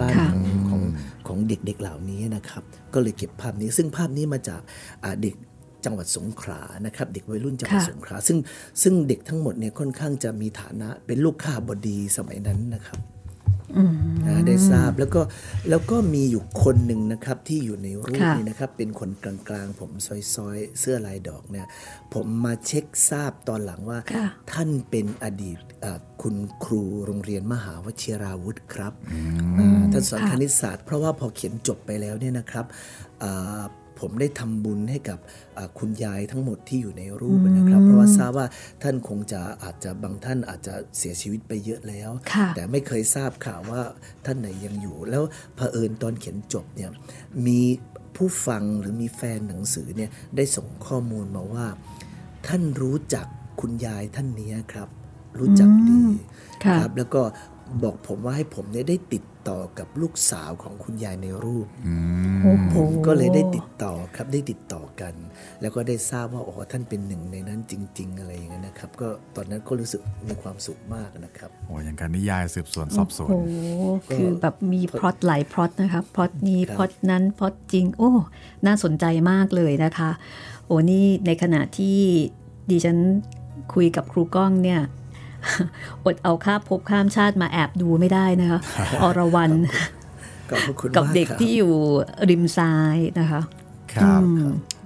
[0.00, 0.82] บ้านของของ
[1.26, 2.62] ของเด็กๆเหล่านี้นะครับ
[2.94, 4.60] ก็เลยเก็บภาพนี้ ซึ่งภาพนี้มาจาก
[5.22, 5.34] เด็ก
[5.84, 8.38] จังหวัดสงขลานะครับ เด็กวัยรุ่นจังหวัดสงขลาซึ่ง
[8.82, 12.98] ซึ่งเด็กทั้งหมดเนี่ยค่อนข้างจะมีฐานะเป็นลูกข้าบดีสมัยนั้นนะครับ
[14.26, 15.20] นะได้ทราบแล้วก็
[15.70, 21.66] แล้วก็มีอยู่คนหนึ่งนะครับที่อยู่ในรูปนี้นะครับ เป็นคนกลางๆ ผมซอยๆ เสื้อลายดอกเนี่ย
[22.14, 23.98] ผมมาเช็คทราบตอนหลังว่า
[24.52, 25.58] ท่านเป็นอดีต
[26.22, 28.92] คุณครูโรงเรียนมหาวชิราวุธครับ
[29.92, 32.66] ท่านสอนคณิตศาสตร์เพราะว่าพอเขียนจบไปแล้วเนี่ยนะครับ
[34.00, 35.18] ผมได้ทำบุญให้กับ
[35.78, 38.46] คุณยายทั้งหมดที่อยู่ในรูปนะครับ เพราะว่าทราบว่า
[38.82, 42.10] ท่านคงจะอาจจะบางท่านอาจจะเสียชีวิตไปเยอะแล้ว
[42.54, 43.82] แต่ไม่เคยทราบข่าวว่า
[44.24, 45.22] ท่านไหนยังอยู่ แล้ว
[45.56, 46.90] เผอิญตอนเขียนจบเนี่ย
[47.46, 47.60] มี
[48.16, 51.66] ผู้ฟังหรือมีแฟนหนังสือเนี่ยได้ส่งข้อมูลมาว่า
[52.46, 53.26] ท่านรู้จัก
[53.60, 54.88] คุณยายท่านนี้ครับ
[55.38, 56.02] รู้จักดี
[56.64, 57.22] ครับแล้วก็
[57.82, 61.66] บอกผมว่าให้ผมเนี่ยได้ติดต่อกับลูกสาวของคุณยายในรูป
[62.74, 65.14] ผมก็เลยได้ติดต่อครับได้ติดต่อกัน
[65.60, 73.40] แล้วก็ได้ทราบว่าอ๋อท่านเป็นหนึ่งในนั้นจริง ๆ อะไรอย่างเงี้ยนะครับ ก็ตอนนั้นก็รู้สึกมีความสุขมากนะครับโอ้อย่างการนิยายสืบสวนสอบสวนโอ้
[74.14, 78.10] คือแบบมีพล็อตหลายพล็อตนะครับพล็อตนี้พล็อตนั้นพล็อตจริง โอ้
[78.66, 80.10] น่าสนใจมากเลยนะคะ
[80.66, 81.98] โอ้นี่ในขณะที่
[82.70, 82.98] ดิฉัน
[83.74, 84.80] คุยกับครูก้องเนี่ย
[86.04, 88.58] อดเอาข้ามภพข้ามชาติมาแอบดูไม่ได้นะคะ
[89.02, 89.52] อรวรรณ
[90.96, 91.72] กับเด็กที่อยู่
[92.30, 93.40] ริมซ้ายนะคะ
[93.94, 94.20] ครับ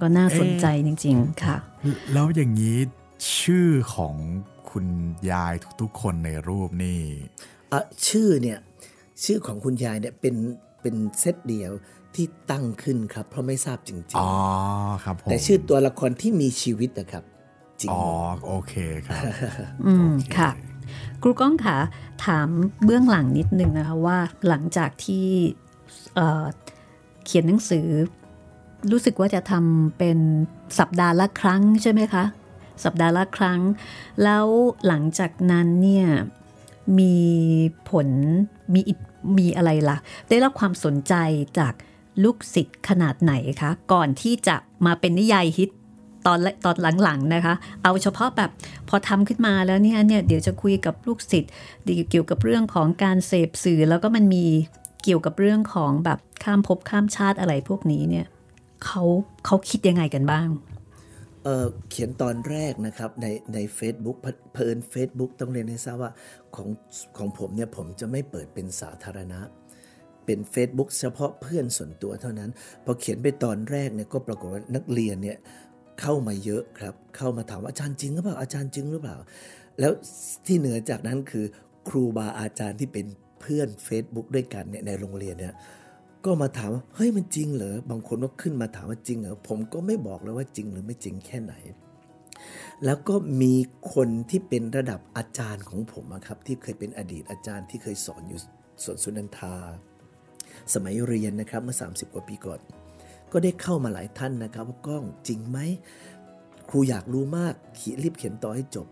[0.01, 1.57] ก็น่าสนใจจริง ๆ ค่ะ
[2.13, 2.77] แล้วอย่างนี้
[3.39, 4.15] ชื่อของ
[4.71, 4.85] คุณ
[5.31, 7.01] ยายทุกๆ คนในรูปนี่
[8.07, 8.59] ชื่อเนี่ย
[9.23, 10.35] ชื่อของคุณยายเนี่ยเป็น
[10.81, 11.71] เป็นเซตเดียว
[12.15, 14.31] ที่ตั้งขึ้นครับ เพราะไม่ทราบจริงๆ อ๋อ
[15.03, 17.23] ครับแต่ชื่อตัวละครที่มีชีวิตนะครับ
[17.81, 18.03] จริง อ๋อ
[18.45, 18.73] โอเค
[19.07, 19.23] ครับ
[19.85, 20.49] อืม ค่ะ
[21.21, 21.77] ครูก้องค่ะ
[22.25, 22.47] ถาม
[22.83, 25.27] เบื้องหลังนิดนึงนะคะว่าหลังจากที่
[27.25, 27.87] เขียนหนังสือ
[28.91, 30.17] รู้สึกว่าจะทำเป็น
[30.79, 32.23] สัปดาห์ละครั้งใช่ไหมคะ
[32.83, 33.59] สัปดาห์ละครั้ง
[34.23, 34.45] แล้ว
[34.87, 36.07] หลังจากนั้นเนี่ย
[36.99, 37.15] มี
[37.89, 38.07] ผล
[38.73, 38.81] มี
[39.37, 39.97] มีอะไรละ่ะ
[40.29, 41.13] ได้รับความสนใจ
[41.59, 41.73] จาก
[42.23, 45.69] ลูกศิษย์ขนาดไหนคะ ก่อนที่จะมาเป็นนิยายฮิต
[46.25, 47.53] ตอนตอนหลังๆนะคะ
[47.83, 48.51] เอาเฉพาะแบบ
[48.89, 51.51] พอทำขึ้นมาแล้วเนี่ยเนี่ยเดี๋ยวจะคุยกับลูกศิษย์
[52.11, 54.45] เกี่ยวกับเรื่องของการเสพสื่อแล้วก็มันมี
[55.03, 58.25] เกี่ยวกับเรื่องของแบบข้ามภพข้ามชาติอะไรพวกนี้เนี่ย
[58.85, 59.03] เขา
[59.45, 60.47] เขาคิดยังไงกันบ้าง
[61.43, 64.17] เเขียนตอนแรกนะครับในใน a c e b o o k
[64.53, 66.11] เพลิน Facebook ต้องเรียนให้ทราบว่า
[66.55, 66.69] ของ
[67.17, 69.39] ของผมเนี่ยผมจะไม่เปิดเป็นสาธารณะ
[70.25, 72.49] เป็น Facebook เฉพาะเพื่อนส่วนตัวเท่านั้น
[72.85, 75.37] พอเขียนไปตอนแรกเนี่ยก็ปรากฏว่านักเรียนเนี่ย
[76.01, 79.15] เข้ามาเยอะครับ เข้ามาถามว่าอาจารย์จริงหรือเปล่าอาจารย์จริงหรือเปล่า
[79.79, 79.91] แล้ว
[80.45, 81.45] ที่เหนือจากนั้นคือ
[81.87, 83.05] ครูบาอาจารย์ที่เป็น
[83.41, 85.55] เพื่อน Facebook ด้วยกันเนี่ยในโรงเรียนเนี่ย
[86.25, 91.53] ก็มาถามว่าเฮ้ยมันจริงเหรอบางคนก็ขึ้นมาถามว่าจริงเหรอผมก็ไม่บอกเลยว่าจริงหรือไม่จริงแค่ไหน
[92.85, 93.53] แล้วก็มี
[93.93, 98.39] คนที่เป็นระดับอาจารย์ของผมครับที่เคยเป็นอดีตอาจารย์ที่เคยสอนอยู่
[98.83, 99.55] สวนสุนันทา
[100.73, 102.59] สมัยเรียนนะครับเมื่อ 30 กว่าปีก่อน
[103.33, 105.59] ก็ได้เข้ามาหลายท่านนะครับว่ากล้องจริงไหม
[106.69, 108.87] ครูอยากรู้มากเขียนรีบเขียนต่อให้จบ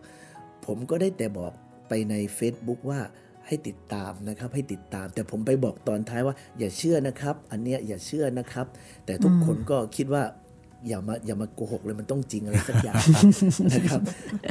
[0.65, 1.53] ผมก็ได้แต่บอก
[1.87, 2.99] ไปใน Facebook ว่า
[3.47, 8.65] ให้ติดตามนะครับให้ติดตาม แต่ผมไปบอกตอนท้ายว่า อย่าเชื่อนะครับ อันเนี้ยอย่าเชื่อนะครับ
[9.05, 10.23] แต่ทุกคนก็คิดว่า
[10.87, 13.01] อย่ามาอย่ามาโกหกเลยมันต้องจริงอะไรสักอย่าง
[13.73, 14.01] นะครับ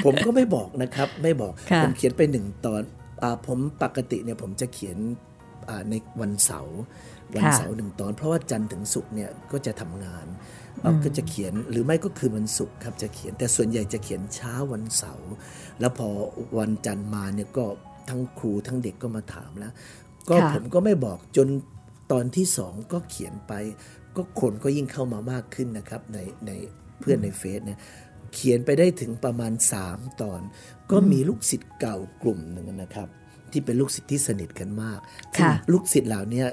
[0.05, 2.83] ผมก็ไม่บอกนะครับ ไม่บอกผมเขียนไปหนึ่งตอน
[3.23, 4.97] อผมปกติเนี่ยผมจะเขียน
[5.91, 6.79] ในวันเสาร์
[7.35, 10.27] วันเสาร์หนึ่งตอน เพราะว่าจันทร์ถึงศุกร์เนี่ยก็จะทำงาน
[11.05, 15.31] ก็จะเขียนหรือไม่ก็คืนวันศุกร์ครับจะเขียนแต่ส่วนใหญ่จะเขียนเช้าวันเสาร์
[15.81, 16.09] แล้วพอ
[16.59, 17.65] วันจันทร์มาเนี่ยก็
[18.09, 19.73] ทั้งครูทั้งเด็กก็มาถามแล้ว
[20.29, 21.49] ก็ผมก็ไม่บอกจน
[22.13, 23.53] ตอนที่สองก็เขียนไป
[24.17, 26.51] ก็คนก็ยิ่งเข้ามามากขึ้นนะครับในใน
[27.01, 27.79] เพื่อนในเฟซเนี่ย
[28.35, 29.53] เขียนไปได้ถึงประมาณ
[29.87, 30.41] 3 ตอน
[30.91, 33.09] ก็มีลูกศิษย์เก่ากลุ่มหนึ่งนะครับ
[33.53, 34.99] ที่เป็นลูกศิษย์ที่สนิทกันมาก
[35.73, 36.45] ลูกศิษย์เหล่านี้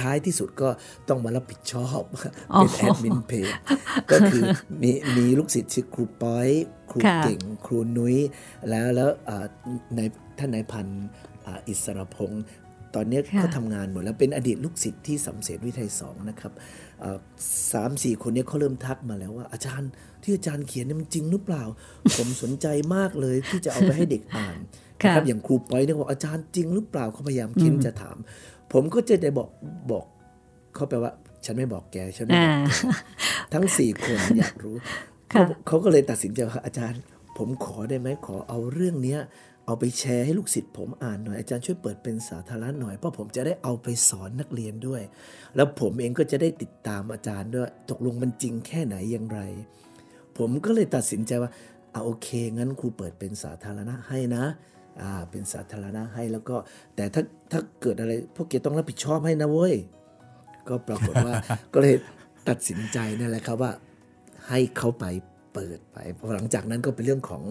[0.00, 0.68] ท้ายที่สุดก็
[1.08, 2.02] ต้องมารับผิดชอบ
[2.52, 3.52] อ๋อเป็นแอดมินเพจ
[4.12, 4.42] ก็คือ
[4.82, 6.48] มีมีลูกศิษย์ชื่อครูป้อย
[6.90, 8.16] ครูค่ะเก่งครูนุ้ย
[8.70, 9.44] แล้วแล้วอ่า
[9.96, 10.00] ใน
[10.38, 11.04] ท่านนายพันธ์
[11.46, 12.44] อ่าอิสรพงศ์
[12.94, 16.52] ตอนนี้ค่ะเขาทำงานหมดแล้วเป็นอดีตลูกศิษย์ที่สำเสนวิทยสองนะครับ
[17.02, 17.18] อ่า
[17.72, 19.90] สามสี่คนเนี้เขาเริ่มทักมาแล้วว่าอาจารย์
[20.22, 21.64] ที่อาจารย์เขียนเนี่ยมันจริงหรือเปล่า
[22.16, 24.56] ผมสนใจมากเลยที่จะเอาไปให้เด็กอ่าน
[25.02, 28.16] ค่ะนะครับอย่างครูป้อยเนี่ยบอกอาจารย์จริงหรือเปล่าเขาพยายามเค้นจะถาม
[28.72, 29.48] ผมก็จะได้บอก
[29.92, 30.06] บอก
[30.74, 31.12] เขาไปว่า
[31.44, 32.70] ฉันไม่บอกแกฉันไม่อ่าบอกแก
[33.52, 34.76] ทั้งสี่คนอยากรู้
[35.32, 37.00] ค่ะเขาเขาก็เลยตัดสินใจว่าอาจารย์
[37.38, 39.20] ผมขอได้ไหมขอเอาเรื่องเนี้ย
[39.66, 45.02] เอาไปแชร์ให้ลูกศิษย์ผมอ่านหน่อยอาจารย์ช่วยเปิดเป็นสาธารณะหน่อยเพราะผมจะได้เอาไปสอนนักเรียนด้วย
[45.56, 49.40] แล้วผมเองก็จะได้ติดตามอาจารย์ด้วย ตกลงมันจริงแค่ไหนอย่างไร
[50.38, 51.50] ผมก็เลยตัดสินใจว่า
[51.94, 54.44] อ่าโอเคงั้นครูเปิดเป็นสาธารณะให้นะ
[55.00, 56.56] อ่าเป็นสาธารณะให้แล้วก็
[56.96, 59.74] แต่ถ้าถ้าเกิดอะไรพวกเกต้องรับผิดชอบให้นะเว้ย
[60.68, 61.34] ก็ปรากฏว่า
[61.74, 61.94] ก็เลย
[62.48, 63.72] ตัดสินใจนั่นแหละครับว่า
[64.48, 65.04] ให้เขาไป
[65.54, 67.42] เปิดไปพอหลังจากนั้นก็เป็นเรื่องของ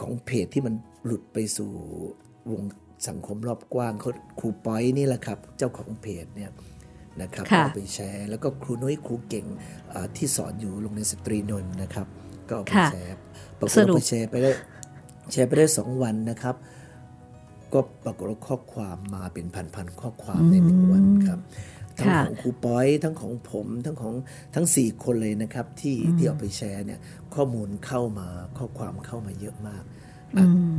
[0.00, 1.70] ของเพจที่มันหลุดไปสู่
[2.50, 2.62] วง
[3.08, 6.50] สังคมรอบกว้างเขาครูป้อยนี่แหละครับ เจ้าของเพจเนี่ย
[7.22, 9.46] นะครับค่ะเอาไปแชร์ แล้วก็ครูน้อยครูเก่ง
[9.92, 12.06] อ่าที่สอนอยู่โรงเรียนสตรีนนท์นะครับ
[12.48, 13.16] ก็เอาไปค่ะแชร์
[13.58, 14.50] ปรากฏสรุปว่าไปแชร์ไปได้
[15.32, 16.54] แชร์ไปได้สองวันนะครับ
[17.72, 21.38] ก็ปรากฏว่าข้อความมาเป็นพันๆข้อความในหนึ่งวันครับ
[21.98, 24.14] ทั้งค่ะของครูป้อย ทั้งของผมทั้งของ
[24.54, 27.00] ทั้งสี่คนเลยนะครับ ที่ที่เอาไปแชร์เนี่ย
[27.34, 28.26] ข้อมูลเข้ามา
[28.58, 29.82] ข้อความเข้ามาเยอะมาก
[30.36, 30.74] อืม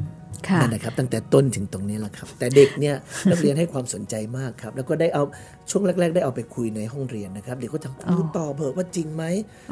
[0.47, 2.95] ค่ะนั่นนะครับตั้งแต่ต้นถึงตรงนี้แหละครับ แต่เด็กเนี่ย
[3.31, 5.23] นักเรียนให้ความสนใจมากครับ แล้วก็ได้เอา
[5.69, 9.23] ช่วงแรก ๆ ได้เอาไปคุยในห้องเรียนนะครับเด็กก็ถามครูตอบเถอะว่าจริงไหม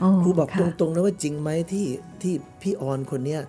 [0.02, 1.86] อ๋อครูบอกค่ะตรงๆนะว่าจริงไหมที่
[2.22, 3.42] ที่พี่ออนคนเนี้ย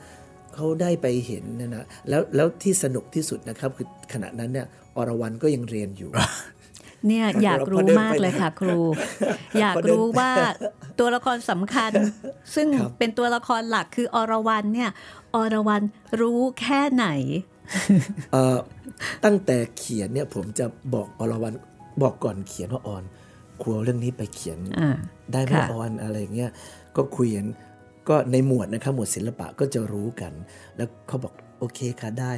[0.57, 4.66] เขาได้ไปเห็นเนยนะแล้วแล้วที่สนุกที่สุดนะครับ คือขณะนั้นเนี่ย
[4.97, 6.11] อรวรรณก็ยังเรียนอยู่
[7.07, 8.79] เนี่ยอยากรู้พอเดินไปมากเลยค่ะครู
[9.61, 10.31] อยากพอเดินรู้ว่า
[10.99, 11.90] ตัวละครสำคัญ
[12.55, 14.90] ซึ่งครับเป็นตัวละครหลักคืออรวรรณเนี่ย
[15.35, 15.85] อรวรรณ
[16.21, 17.07] รู้แค่ไหน
[18.33, 18.59] เอ่อ
[19.25, 21.57] ตั้งแต่เขียนเนี่ยผมจะบอกอรวรรณ
[22.03, 23.05] บอกก่อนเขียนว่าออน
[23.62, 24.90] ครูเอาเรื่องนี้ไปเขียนอ่า
[25.33, 26.51] ได้ไหมค่ะออนอะไรเงี้ย
[26.97, 27.47] ก็คุยกัน
[28.09, 30.33] ก็ในหมวดนะครับหมวดศิลปะก็จะรู้กัน
[30.77, 32.33] แล้วเขาบอกโอเคค่ะได้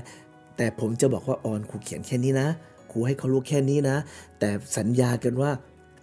[0.56, 2.48] แต่ผมจะบอกว่าออนครูเขียนแค่นี้นะ
[2.90, 3.96] ครูให้เขารู้แค่นี้นะ
[4.38, 5.50] แต่สัญญากันว่า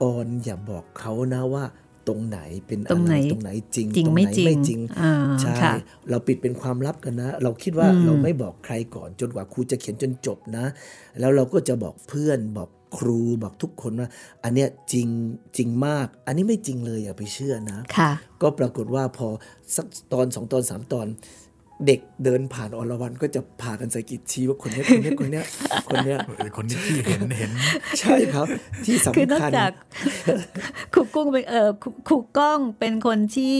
[0.01, 1.63] ออนอย่าบอกเขานะว่า
[2.07, 5.73] ตรงไหนเป็นอะตรงไหไรนตรงไหนจริงจริง ตรงไหนไม่จริงไม่จริงอ่าใช่ค่ะ
[6.09, 10.65] เราปิดเป็นความลับกันนะ เราคิดว่าเราไม่บอกใครก่อนจนกว่าครูจะเขียนจนจบนะ
[11.19, 14.09] แล้วเราก็จะบอกเพื่อนบอก ครูบอกทุกคนว่า
[14.43, 15.07] อันเนี้ยจริง
[15.57, 19.27] จริงมาก อันนี้ไม่จริงเลยอย่าไปเชื่อนะค่ะ ก็ปรากฏว่าพอ
[19.75, 21.07] สักตอนสองตอนสามตอน
[21.87, 25.45] เด็กเดินผ่านอรวรรณก็จะพากันสะกิดชี้ว่าคนเนี้ยคนเนี้ยคนเนี้ย
[25.87, 27.51] คนเนี้ยเออคนนี้ที่เห็นเห็น
[27.99, 28.47] ใช่ครับ
[28.85, 29.71] ที่คือนอกสำคัญจาก
[30.93, 33.57] ครูกุ้งเป็นเออครูครูก้องเป็นคนที่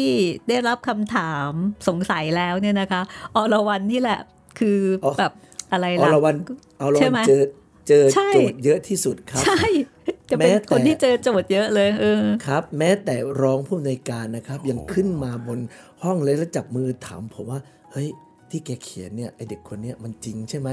[0.49, 1.51] ได้รับคำถาม
[1.87, 3.01] สงสัยแล้วเนี่ยนะคะ
[3.35, 4.19] อรวรรณนี่แหละ
[4.59, 5.31] คือออแบบ
[5.71, 6.37] อะไรอล่ะรวรรณ
[6.81, 7.41] อรวใช่รรไหมณเจอ
[7.87, 9.59] เจอใช่โจทย์เยอะที่สุดครับ ใช่
[10.29, 15.59] จะเป็นแม้แต่คนที่เจอโจทย์เยอะเลยเออครับ แม้แต่รองผู้อำนวยการนะครับ ยังขึ้นมาบน
[16.03, 17.59] ห้องเลยแล้วจับมือถามผมว่า
[17.91, 18.07] เฮ้ย
[18.49, 20.69] ที่แกเขียนเนี่ยไอเด็กคนเนี้ยมันจริงใช่ไหม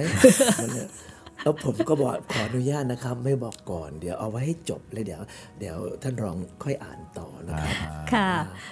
[0.63, 0.89] มันเนี่ย
[1.43, 5.21] แล้วผมก็บอกขออนุญาตนะครับ ไม่บอกก่อน เดี๋ยวเอาไว้ให้จบเลยเดี๋ยว
[5.59, 7.75] เดี๋ยวท่านรองค่อยอ่านต่อนะครับ
[8.13, 8.31] ค่ะ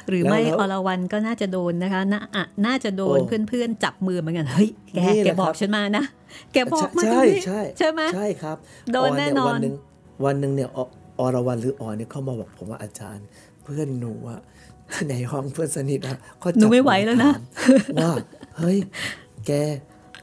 [0.08, 6.04] หรือไม่แล้วอรวรรณก็น่าจะโดนนะคะน่าอะน่าจะโดนโอ้เพื่อนๆจับมือเหมือนกันเฮ้ยแกนี่แหละแกบอครักบฉันมานะ
[6.52, 8.56] แกบอกมาใช่ตรงนี้ใช่ใช่ไหมใช่ครับ
[8.92, 9.74] โดนแน่นอนวันหนึ่ง
[10.24, 10.78] วันหนึ่งเนี่ยอ
[11.24, 13.26] อรวรรณหรือออนเนี่ยเข้ามาบอกผมว่าอาจารย์
[13.64, 14.40] เพื่อนหนูอะ
[14.92, 17.42] ที่ในห้องเพื่อนสนิทอะเขาหนูจับไม่ไหวแล้วนะถาม
[18.00, 18.12] ว่า
[18.58, 18.78] เฮ้ย
[19.46, 19.50] แก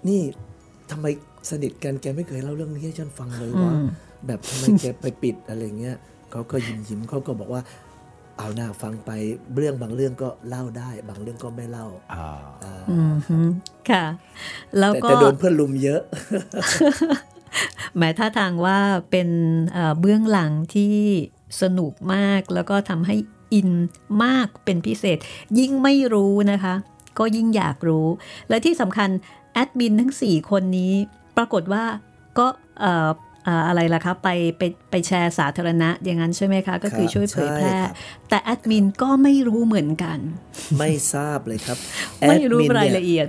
[0.08, 0.22] นี่
[0.92, 1.06] ทำไม
[1.50, 3.74] สนิทกันแกไม่เคยเล่าเรื่องนี้ให้ฉันฟังเลยวะ
[4.28, 5.98] แบบทำไมแกไปปิดอะไรเงี้ย
[6.32, 7.62] เขาก็ยิ้มยิ้มๆเขาก็บอกว่า
[8.38, 9.12] เอาหน้าฟังไป
[9.56, 12.28] เรื่องบางเรื่องก็เล่าได้ บางเรื่องก็ไม่เล่าอ่า
[12.92, 13.38] อืมฮึ
[13.90, 14.06] ค่ะ
[14.78, 16.02] แล้วแต่ก็แต่โดนเพื่อนลุมเยอะ
[17.98, 18.78] หมายท่าทางว่า
[19.12, 19.30] เป็น
[19.74, 20.96] เอ่อเบื้องหลังที่
[21.62, 23.16] สนุกมากแล้วก็ทำให้
[23.54, 23.70] อิน
[24.24, 25.18] มากเป็นพิเศษ
[25.60, 26.74] ยิ่งไม่รู้นะคะ
[27.20, 28.08] ก็ยิ่งอยากรู้
[28.50, 29.10] และที่สำคัญ
[29.54, 30.94] แอดมินทั้ง 4 คนนี้
[31.38, 31.84] ปรากฏว่า
[32.40, 32.48] ก็
[32.82, 33.10] เอ่อ
[33.46, 37.94] เอ่ออะไรล่ะคะไปไปไปแชร์สาธารณะอย่างนั้นใช่ไหมคะ ก็คือครับช่วยเผยแพร่ใช่ครับ
[38.30, 40.20] แต่แอดมินก็ไม่รู้เหมือนกัน
[40.78, 41.78] ไม่ทราบเลยครับ
[42.28, 43.28] ไม่รู้แอดนรายนี่ละเอียด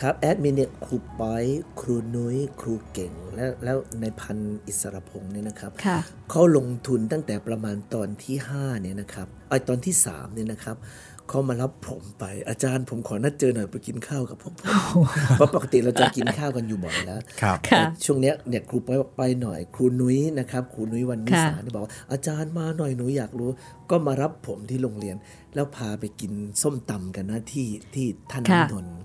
[0.00, 1.44] ครับแอดมินเนี่ยครูป้อย
[1.80, 5.98] ครูนุ้ยครูเก่ง แล้วแล้วในพันอิสรพงศ์เนี่ยนะครับค่ะ
[6.30, 10.76] เขาลงทุนตั้งแต่ประมาณตอนที่5เนี่ยนะครับไอยตอนที่3เนี่ยนะครับ
[11.30, 14.74] เขามารับผมไป อาจารย์ผมขอนัดเจอหน่อยไปกินข้าวกับพวกผม
[15.36, 23.50] เพราะปกติเราจะกินข้าวกันอยู่บ่อยแล้วครับค่ะช่วงเนี้ยเนี่ยครูไปไปหน่อยครูนุ้ยนะครับครูนุ้ยวันนิสาเนี่ยบอกว่าอาจารย์มาหน่อยหนูอยากรู้
[23.90, 25.16] ก็มารับผมที่โรงเรียน
[25.54, 28.96] แล้วพาไปกินส้มตำกันนะที่ที่ท่านค่ะนนท์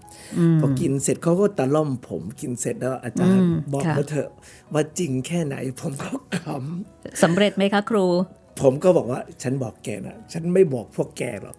[0.59, 4.29] พอกินเสร็จเขาก็ตะล่อมผมกินเสร็จแล้วอาจารย์อืมบอกค่ะมาเถอะ
[4.73, 8.05] ว่าจริงแค่ไหนผมก็ขำสำเร็จไหมคะครู
[8.61, 11.55] ผมก็บอกว่าฉันบอกแกนะฉันไม่บอกพวกแกหรอก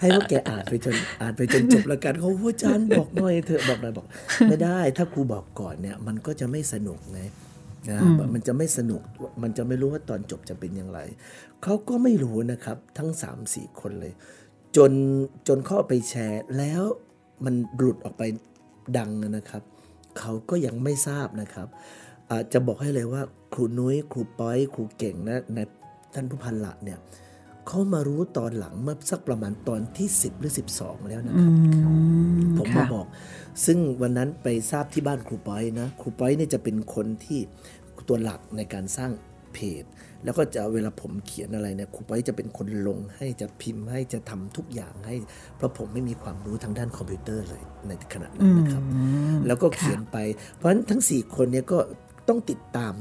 [0.00, 4.06] ให้พวกแกอ่านไปจนอ่านไปจนจบแล้วกันเขาพูดอาจารย์บอกหน่อยเถอะบอกหน่อยบอก
[4.48, 7.20] ไม่ได้ ถ้าครูบอกก่อนเนี่ย มันก็จะไม่สนุกไง
[7.90, 7.98] นะ
[8.34, 9.02] มันจะไม่สนุก
[9.42, 11.00] มันจะไม่รู้ว่าตอนจบจะเป็นอย่างไร
[11.62, 14.12] เขาก็ไม่รู้นะครับ ทั้งสามสี่คนเลย
[14.76, 14.92] จน
[15.48, 16.82] จนเขาเอาไปแชร์แล้ว
[17.44, 18.22] มันหลุดออกไป
[18.98, 19.62] ดังนะครับ
[20.18, 21.74] เขาก็ยังไม่ทราบนะครับอา
[22.52, 25.58] จะบอกให้เลยว่าครูนุ้ยครูป้อยครูเก่งนะใน
[26.14, 26.98] ท่านผู้พันละเนี่ย
[27.66, 31.52] เขามารู้ตอนหลังเมื่อสักประมาณตอนที่ 10 หรือ 12 แล้วนะครับ
[32.58, 33.06] ผมมาค่ะบอก
[33.64, 37.40] ซึ่งวันนั้นไปทราบที่บ้านครูป้อยนะครูป้อยเนี่ยจะเป็นคนที่
[38.08, 39.10] ตัวหลักในการสร้าง
[39.52, 39.84] เพจ
[40.24, 45.16] แล้วก็จะเวลาผมเขียนอะไรเนี่ยครูป้อยจะเป็นคนลงให้จะพิมพ์ให้จะทำทุกอย่างให้
[45.56, 48.82] เพราะผมไม่มีความรู้ทางด้านคอมพิวเตอร์เลยในขณะนั้นนะครับ
[49.46, 50.16] แล้วก็เขียนไป
[50.54, 51.78] เพราะฉะนั้นทั้ง 4 คนเนี่ยก็
[52.28, 52.94] ต้องติดตาม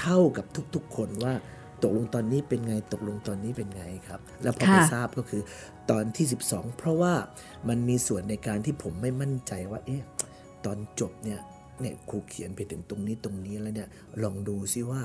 [0.00, 1.34] เท่ากับทุกๆ คนว่า
[1.82, 5.42] ตกลงตอนนี้เป็นไงตกลงตอนนี้เป็นไงครับ แล้วพอไปค่ะทราบก็คือ
[5.90, 7.14] ตอนที่ 12 เพราะว่า
[7.68, 10.02] มันมีส่วนในการที่ผมไม่มั่นใจว่า เอ๊ะ
[10.64, 11.40] ตอนจบเนี่ย
[11.80, 13.88] เนี่ยครูเขียนไปถึงตรงนี้ตรงนี้แล้วเนี่ย
[14.22, 15.02] ลองดูซิว่า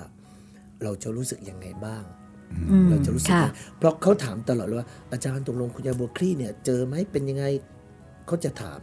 [0.84, 2.04] เราจะรู้สึกยังไงบ้าง
[2.90, 7.46] เราจะรู้สึกค่ะยังไงเพราะเขาถามตลอดเลยว่าอาจารย์ตกลงคุณยายบัวคลี่เนี่ย เจอไหมเป็นยังไง
[8.28, 8.80] เขาจะถาม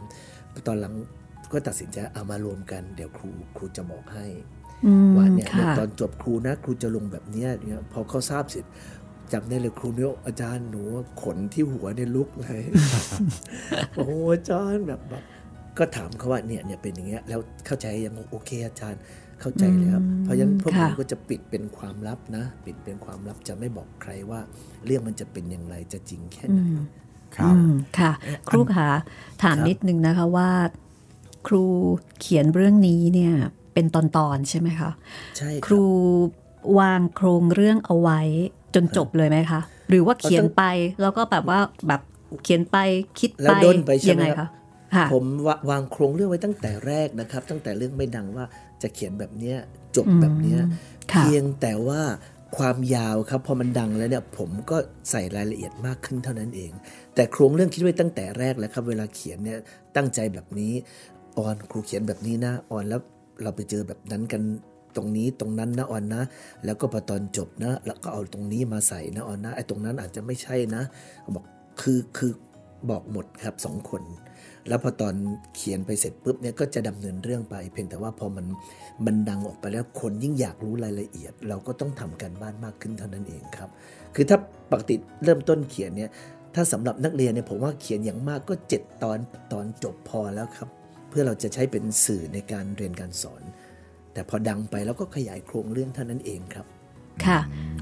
[0.67, 0.93] ตอนหลัง
[1.51, 4.64] ก็ตัดสินใจเอามารวมกันเดี๋ยวครูครูจะบอกให้อืม
[5.17, 8.65] ว่าเนี่ยค่ะตอนจบครูนะครูจะลงแบบเนี้ยเนี่ยพอเขาทราบเสร็จ
[9.33, 10.83] จำได้เลยครูเนี่ยอาจารย์หนู
[11.23, 12.61] ขนที่หัวเนี่ยลุกเลย
[13.95, 15.23] โอ้โหอาจารย์แบบแบบ
[15.77, 19.01] ก็ถามเขาว่าเนี่ยเนี่ยเป็นอย่างเงี้ยแล้วเข้าใจยังโอเคอาจารย์
[19.41, 24.39] เข้าใจแล้วเพราะฉะนั้นพวกผมค่ะก็จะปิดเป็นความลับนะ ปิดเป็นความลับจะไม่บอกใครว่า
[24.85, 26.59] เรื่องมันจะเป็นอย่างไรจะจริงแค่ไหน
[27.35, 28.11] ครับอืมค่ะ
[28.49, 28.89] ครูคะ
[29.43, 30.49] ถามครับนิดนึงนะคะว่า
[31.47, 31.63] ครู
[32.19, 33.33] เขียนเรื่องนี้เนี่ย
[33.75, 34.91] เป็นตอนๆใช่ไหมคะ
[35.37, 35.85] ใช่ครู
[36.79, 38.21] วางโครงเรื่องเอาไว้
[38.75, 40.63] จนจบเลยไหมคะ หรือว่าเขียนไป
[41.01, 42.01] แล้วก็แบบว่าแบบ
[42.43, 42.77] เขียนไป
[43.19, 44.49] คิดแล้ไปวด้นไปใช่ยัไหมไงครัคะบ
[44.95, 48.45] ค่ะผมวาวางโครงเรื่องไว้ตั้งแต่แรกนะครับ ตั้งแต่เรื่องไม่ดังว่า
[48.81, 49.57] จะเขียนแบบเนี้ย
[49.95, 50.59] จบแบบเนี้ย
[51.13, 52.01] ค่ะเพียงแต่ว่า
[52.57, 54.77] ความยาวครับพอมันดังแล้วเนี่ยผมก็
[55.11, 56.71] ใส่รายละเอียดมากขึ้นเท่านั้นเอง
[57.15, 59.59] แต่โครงเรื่องคิดไว้ตั้งแต่แรกแล้วครับ เวลาเขียนเนี่ย
[59.95, 60.73] ตั้งใจแบบนี้
[61.37, 63.01] ออนครูเขียนแบบนี้นะออนแล้ว
[63.43, 64.41] เราไปเจอแบบนั้นกัน
[64.95, 66.21] ตรงนี้ตรงนั้นนะออนนะ
[66.65, 70.81] แล้วก็พอตอนจบนะ แล้วก็เอาตรงนี้มาใส่นะออนนะไอ้ตรงนั้นอาจจะไม่ใช่นะ
[71.35, 71.43] บอก
[71.81, 72.31] คือคือ
[72.89, 74.03] บอกหมดครับสองคน
[74.67, 75.15] แล้วพอตอน
[75.55, 78.45] เขียนไปเสร็จปุ๊บเนี่ยก็จะดำเนินเรื่องไป เพียงแต่ว่าพอมัน
[79.05, 83.69] มันดังออกไปแล้วคนยิ่งอยากรู้รายละเอียด เราก็ต้องทำกันบ้านมากขึ้นเท่านั้นเองครับ
[84.15, 84.37] คือถ้า
[84.71, 86.09] ปกติเริ่มต้นเขียนเนี่ย
[86.55, 89.17] ถ้าสำหรับนักเรียนเนี่ยผมว่าเขียนอย่างมากก็ 7 ตอน
[89.53, 90.69] ตอนจบพอแล้วครับ
[91.15, 93.43] พื่อเราจะใช้เป็นสื่อในการเรียนการสอน
[94.13, 96.65] แต่พอดังไปแล้วก็ขยายโครงเรื่องเท่านั้นเองครับ
[97.25, 97.39] ค่ะ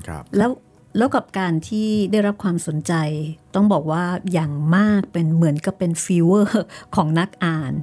[0.07, 0.51] ครับแล้ว
[0.97, 2.93] แล้วกับการที่ได้รับความสนใจ
[3.55, 6.63] ต้องบอกว่าอย่างมากเป็นเหมือนกับเป็นฟีเวอร์
[6.95, 7.73] ของนักอ่าน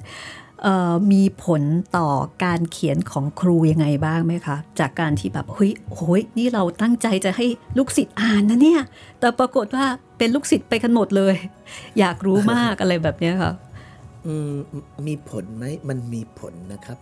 [0.62, 1.62] เอ่อมีผล
[1.96, 2.08] ต่อ
[2.44, 7.46] การเขียนของครูยังไงบ้างไหมคะ จากการที่แบบเฮ้ยโอ้ยนี่เราตั้งใจจะให้
[7.78, 8.82] ลูกศิษย์อ่านนะเนี่ย
[9.20, 9.84] แต่ปรากฏว่า
[10.18, 11.34] เป็นลูกศิษย์ไปกันหมดเลย
[11.98, 13.69] อยากรู้มากอะไรแบบเนี้ยค่ะอื
[14.52, 14.56] ม
[15.06, 16.98] มีผลไหมมันมีผลนะครับ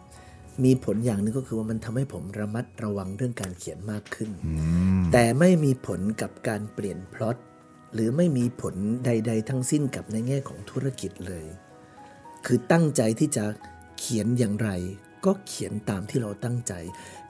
[0.64, 4.31] มีผลอย่างหนึงก็คือว่ามันทำให้ผมระมัดระวังเรื่องการเขียนมากขึ้น
[5.12, 7.37] แต่ไม่มีผลกับการเปลี่ยนพล็อต
[7.94, 11.44] หรือไม่มีผลใด ๆ ทั้งสิ้นกับในแง่ของธุรกิจเลย
[12.46, 13.44] คือตั้งใจที่จะ
[13.98, 14.70] เขียนอย่างไร
[15.24, 16.72] ก็เขียนตามที่เราตั้งใจ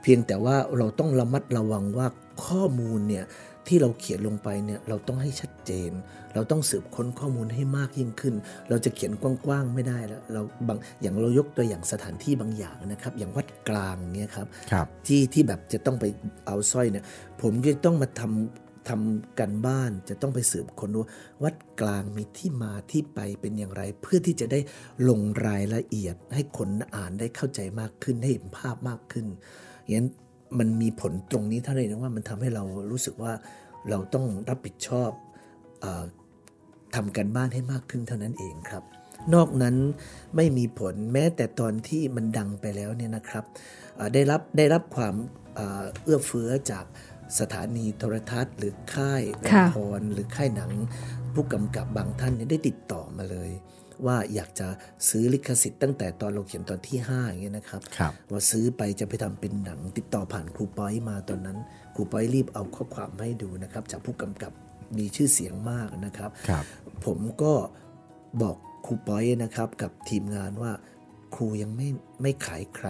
[0.02, 2.06] เพียงแต่ว่าเราต้องระมัดระวังว่า
[2.44, 3.24] ข้อมูลเนี่ย
[3.68, 5.90] ที่เราเขียนลงไปเนี่ยเราต้องให้ชัดเจน
[6.34, 8.34] เราต้องสืบค้นข้อมูลให้มากยิ่งขึ้น
[8.68, 16.04] เราจะเขียนกว้างๆไม่ได้แล้วเราบางอย่างเรายกตัวอย่างสถานที่บางอย่างนะครับ อย่างวัดกลางเนี่ยครับครับที่ที่แบบจะต้องไป
[16.46, 17.04] เอาสร้อยเนี่ย
[17.42, 21.08] ผมจะต้องมาทำทำกันบ้านจะต้องไปสืบค้นว่า
[21.42, 24.60] วัดกลางมีที่มาที่ไปเป็นอย่างไร เพื่อที่จะได้
[25.08, 29.26] ลงรายละเอียดให้คนอ่านได้เข้าใจมากขึ้นให้เห็นภาพมากขึ้น
[29.82, 30.08] อย่างนั้น
[30.58, 33.32] มันมีผลตรงนี้เท่านั้นเองว่ามันทำให้เรารู้สึกว่า
[33.90, 35.10] เราต้องรับผิดชอบ
[35.80, 36.04] เออ
[36.94, 38.82] ทำกันบ้านให้มากขึ้นเท่านั้นเองครับ
[39.34, 39.76] นอกนั้น
[40.36, 43.44] ไม่มีผลแม้แต่ตอนที่มันดังไปแล้วเนี่ยนะครับ
[43.98, 45.14] อ่าได้รับได้รับความ
[45.58, 46.84] อ่าเอื้อเฟื้อจาก
[47.38, 50.72] สถานีโทรทัศน์ หรือค่ายละค่ะครหรือค่ายหนัง
[51.34, 53.50] ผู้กำกับบางท่านเนี่ยได้ติดต่อมาเลย
[54.06, 54.68] ว่าอยากจะ
[55.08, 61.58] ซื้อลิขสิทธิ์ตั้งแต่ตอนเราเขียนตอนที่5อย่างเงี้ยนะครับครับว่าซื้อไปจะไปทำเป็นหนังติดต่อผ่านครูป้อยมาตอนนั้น
[61.94, 64.52] ครูป้อยรีบเอาข้อความมาให้ดูนะครับ จากผู้กำกับ
[64.98, 66.64] มีชื่อเสียงมากนะครับครับ
[67.04, 67.52] ผมก็
[68.42, 68.56] บอก
[68.86, 70.72] ครูป้อยนะครับกับทีมงานว่า
[71.34, 71.88] ครูยังไม่
[72.22, 72.88] ไม่ขายใคร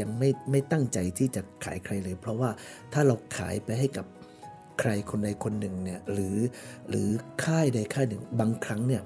[0.00, 2.50] ยังไม่ไม่ตั้งใจที่จะขายใครเลย เพราะว่า
[2.92, 4.06] ถ้าเราขายไปให้กับ
[4.80, 6.36] ใครคนใดคนหนึ่งเนี่ยหรือ
[6.88, 7.08] หรือ
[7.44, 9.02] ค่ายใดค่ายหนึ่งบางครั้งเนี่ย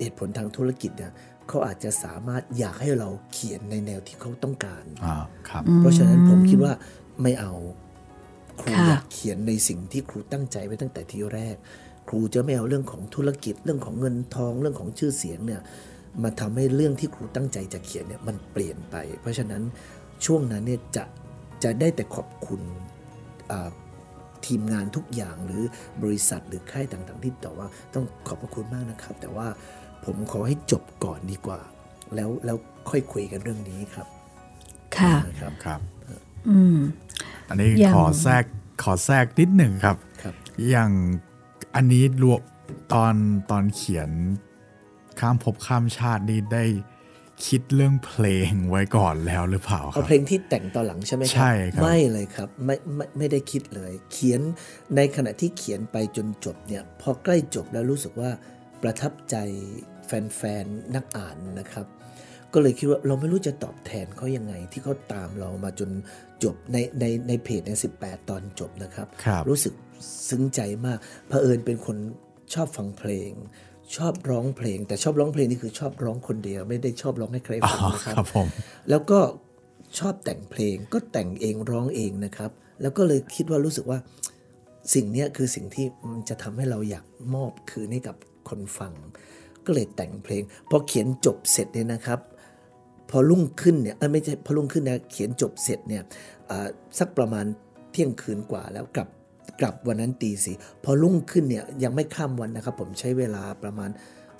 [0.00, 1.12] เหตุผลทางธุรกิจเนี่ย
[1.48, 5.16] เขาอาจจะสามารถอยากให้เราเขียนในแนวที่เขาต้องการอ่า
[5.48, 6.72] ครับเพราะฉะนั้นผมคิดว่า
[7.22, 7.52] ไม่เอา
[8.60, 11.56] ครูค่ะอยากเขียนในสิ่งที่ครูตั้งใจไว้ตั้งแต่ทีแรก
[12.08, 15.60] ครูจะไม่เอาเรื่องของธุรกิจเรื่องของเงินทองเรื่องของชื่อเสียงเนี่ย
[16.22, 19.62] มาทำให้เรื่องที่ครูตั้งใจจะเขียนเนี่ยมันเปลี่ยนไป เพราะฉะนั้น
[20.24, 21.04] ช่วงนั้นเนี่ยจะ
[21.64, 22.60] จะได้แต่ขอบคุณ
[23.50, 23.70] อ่า
[24.46, 25.62] ทีมงานทุกอย่างหรือ
[26.02, 29.46] บริษัทหรือค่ายต่างๆที่ต่อว่าต้องขอบพระคุณมากนะครับ แต่ว่า
[30.06, 31.60] ผมขอให้จบก่อนดีกว่า
[32.14, 32.56] แล้วแล้ว
[32.90, 34.06] ค่อยคุยกันเรื่องนี้ครับ
[34.96, 35.80] ค่ะนะครับครับ
[36.48, 36.78] อืม
[37.48, 38.44] อันนี้อย่างขอแทรก
[38.82, 40.34] ขอแทรกนิดหนึ่งครับครับ
[40.70, 40.90] อย่าง
[41.74, 42.40] อันนี้รวม
[42.92, 43.14] ตอน
[43.50, 44.10] ตอนเขียน
[45.20, 46.64] ข้ามภพข้ามชาตินี่ได้
[47.46, 54.40] คิดเรื่องเพลงไว้ก่อนแล้วหรือเปล่าคเอารับเพลงที่แต่งตอนหลังใช่ไหมครัใช่ครับไม่เลยครับไม่ไม่ไม่ได้คิดเลย เขียน
[54.96, 58.30] ในขณะที่เขียนไปจนจบเนี่ยพอใกล้จบแล้วรู้สึกว่า
[58.82, 59.36] ประทับใจ
[60.06, 61.86] แฟนๆนักอ่านนะครับ
[62.52, 65.90] ก็เลยคิดว่าเราไม่รู้จะตอบแทนเขายังไง ที่เขาตามเรามาจน
[66.44, 69.74] จบในในในเพจใน 18 ตอนจบนะครับครับรู้สึก
[70.28, 71.96] ซึ้งใจมากเผอิญเป็นคน
[72.54, 73.30] ชอบฟังเพลง
[73.96, 78.46] ชอบร้องเพลง แต่ชอบร้องเพลงนี่คือชอบร้องคนเดียว ไม่ได้ชอบร้องให้ใครอ๋อฟังนะครับครับผม
[78.90, 79.20] แล้วก็
[79.98, 82.50] ชอบแต่งเพลงก็แต่งเองร้องเองนะครับ
[82.82, 83.98] แล้วก็เลยคิดว่ารู้สึกว่า
[84.94, 88.16] สิ่งเนี้ยคือสิ่งที่มันจะทำให้เราอยากมอบคืนให้กับ
[88.48, 88.92] คนฟัง
[89.66, 92.20] ก็เลยแต่งเพลงพอเขียนจบเสร็จเนี่ยนะครับ
[93.10, 96.02] พอรุ่งขึ้นเนี่ยเอ้ยไม่ใช่พอรุ่งขึ้นนะเขียนจบเสร็จเนี่ย
[96.50, 97.44] อ่าสักประมาณ
[97.92, 99.08] เที่ยงคืนกว่าแล้วกลับ
[99.60, 103.90] กลับวันนั้นตีสี่พอรุ่งขึ้นเนี่ยยังไม่ข้ามวันนะครับ ผมใช้เวลาประมาณ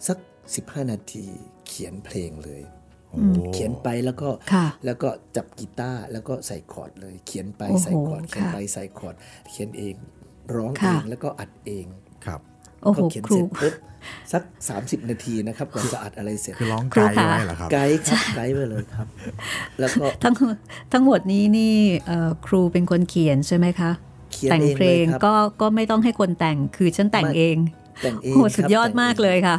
[0.07, 0.19] สัก
[0.55, 1.25] 15 นาที
[1.67, 2.63] เขียนเพลงเลย
[3.09, 3.19] โอ้
[3.55, 9.15] เขียนไปแล้วก็ค่ะแล้วก็จับกีตาร์แล้วก็ใส่คอร์ดเลย เขียนไปโอ้โหใส่คอร์ดเขียนค่ะไปใส่คอร์ด
[9.51, 9.95] เขียนเอง
[10.55, 11.87] ร้องเอค่ะงแล้วก็อัดเอง
[12.27, 12.41] ครับ
[12.87, 13.75] โอ้โหก็เขียนคเสรูร็จปุ๊บ
[14.33, 14.43] สัก
[14.77, 19.07] 30 นาทีนะครับก่อนจะอัดอะไรเสร็จคือร้องครูไกด์ค่ะไว้เหรอครับไกด์ครับไกด์ไปเลยครับ
[19.81, 20.35] แล้วก็ทั้ง
[20.93, 21.75] ทั้งหมดนี้นี่
[22.07, 23.91] เอ่อครูเป็นคนเขียนใช่ไหมคะ
[24.33, 27.57] เขียนแต่งเองเพลเลยงครับก็ก็ไม่ต้องให้คนแต่งคือฉันแต่งไม่เอง
[28.03, 29.57] แต่งเองโหสุดครับยอดแต่งมากเลยค่ะ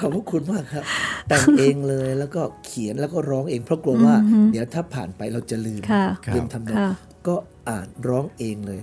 [0.00, 0.84] ขอบพระคุณมากครับ
[1.28, 4.14] แต่งเองเลยแล้วก็เขียนแล้วก็ร้องเองเพราะกลัวว่า
[4.52, 6.04] เดี๋ยวถ้าผ่านไปเราจะลืมค่ะ
[6.34, 6.90] ลืมทำนองค่ะ
[7.28, 7.34] ก็
[7.68, 8.80] อ่านร้องเองเลย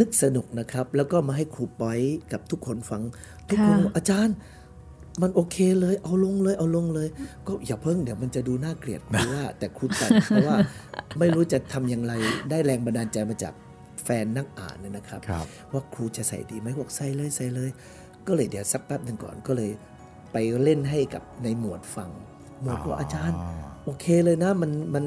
[0.00, 1.98] นึกสนุกนะครับ แล้วก็มาให้ครูป้อย
[2.32, 3.02] กับทุกคนฟัง
[3.48, 4.36] ทุกคนค่ะบอกอาจารย์
[5.22, 7.08] มันโอเคเลยเอาลงเลยเอาลงเลย
[7.46, 10.56] ก็อย่าเพิ่งเดี๋ยวมันจะดูน่าเกลียดครูว่าแต่ครูแต่งเพราะว่า
[11.18, 12.12] ไม่รู้จะทำอย่างไร
[12.50, 13.54] ได้แรงบันดาลใจมาจาก
[14.04, 17.70] แฟนนักอ่านเนี่ยนะครับครับว่าครูจะใส่ดีไหมบอกใส่เลยใส่เลย
[18.26, 19.70] ก็เลยเดี๋ยวสักแป๊บหนึ่งก่อนก็เลย
[20.32, 22.10] ไปเล่นให้กับในหมวดฟัง
[22.62, 23.36] หมวดก็บอกอาจารย์
[23.84, 25.04] โอเคเลยนะมันมัน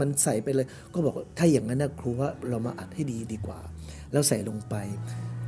[0.00, 3.60] มันใส่ไปเลย ก็บอกว่าถ้าอย่างนั้นนะครูว่าเรามาอัดให้ดีดีกว่า
[4.12, 4.74] แล้วใส่ลงไป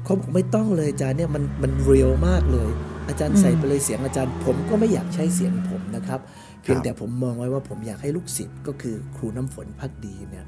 [0.04, 2.70] เขาบอกไม่ต้องเลยอาจารย์เนี่ยมันมันเรียลมากเลย
[3.08, 6.20] อาจารย์ใส่ไปเลยเสียงอาจารย์ ผมก็ไม่อยากใช้เสียงผมนะครับ
[6.62, 10.46] เพียงแต่ผมมองไว้ว่าผมอยากให้ลูกศิษย์ก็คือครูน้ำฝนพักดีเนี่ย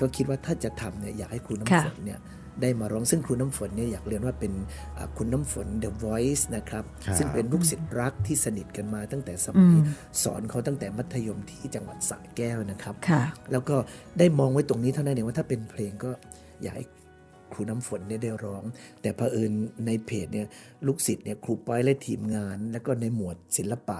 [0.00, 2.20] ก็คิดว่าถ้าจะทำเนี่ยอยากให้ครูน้ำฝนเนี่ย
[2.60, 4.52] ได้มาร้องซึ่งครูน้ำฝนเนี่ยอยากเรียนว่าเป็น
[4.96, 9.74] อ่าคุณน้ำฝน The Voice นะครับครับซึ่งเป็นลูกศิษย์รักที่สนิทกันมาตั้งแต่สมัย
[10.22, 13.76] สอนเขาตั้งแต่มัธยมที่จังหวัดสระแก้วนะครับค่ะแล้วก็
[14.18, 16.10] ได้มองไว้ตรงนี้เท่านั้นเองว่าถ้าเป็นเพลงก็
[16.62, 16.84] อยากให้
[17.52, 18.64] ครูน้ำฝนเนี่ยได้ร้อง
[19.02, 19.52] แต่เผอิญ
[19.86, 20.46] ในเพจเนี่ย
[20.86, 23.98] ลูกศิษย์เนี่ยครูป้อยและทีมงาน แล้วก็ในหมวดศิลปะ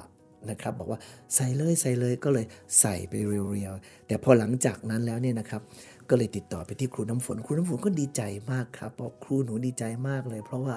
[0.51, 1.01] นะครับบอกว่า
[1.35, 2.47] ใส่เลยใส่เลยก็เลย
[2.81, 5.63] ใส่ไปเรียวๆแต่พอหลังจากนั้นแล้วเนี่ยนะครับ
[6.11, 10.75] ก็เลยติดต่อไปที่ครูน้ำฝน ครูน้ำฝนก็ดีใจมากครับบอกครูหนูดีใจมากเลย เพราะว่า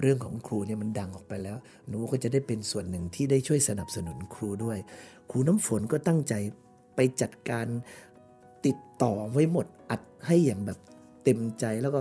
[0.00, 1.56] เรื่องของครูเนี่ยมันดังออกไปแล้ว
[1.88, 4.78] หนูก็จะได้เป็นส่วนหนึ่งที่ได้ช่วยสนับสนุนครูด้วย
[5.30, 6.34] ครูน้ำฝนก็ตั้งใจ
[6.96, 7.66] ไปจัดการ
[8.66, 10.78] ติดต่อไว้หมดอัดให้อย่างแบบ
[11.24, 12.00] เต็มใจแล้วก็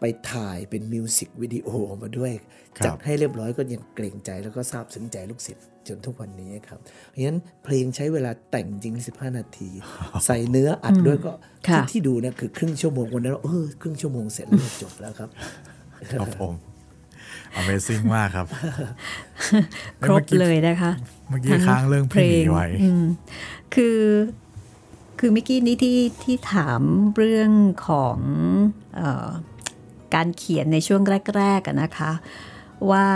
[0.00, 2.32] ไปถ่ายเป็นมิวสิกวิดีโอออกมาด้วย
[2.78, 6.78] ครับจัดให้เรียบร้อยก็ยังเกรงใจแล้วก็ซาบซึ้งใจลูกศิษย์ จนทุกวันนี้ครับ
[7.08, 9.70] เพราะฉะนั้นเพลงใช้เวลาแต่งจริง 15 นาที
[10.26, 11.32] ใส่เนื้ออัดด้วยก็
[11.68, 15.30] ค่ะที่ที่ดูเนี่ยคือครึ่งชั่วโมงวันนั้นเออครึ่งชั่วโมงเสร็จแล้วจบแล้วครับ
[16.12, 16.54] ครับผม
[17.58, 18.46] Amazing มากครับ
[20.04, 20.90] ครบเลยนะคะ
[21.28, 23.04] เมื่อกี้ค้างเรื่องพี่หมีไว้อืม
[23.74, 24.00] คือ
[25.18, 26.80] คือเมื่อกี้นี้ที่ที่ถาม
[27.16, 27.50] เรื่อง
[27.88, 28.18] ของ
[28.96, 29.28] เออ
[30.14, 31.02] การเขียนในช่วง
[31.36, 32.12] แรกๆอะนะคะ
[32.90, 33.06] ว่า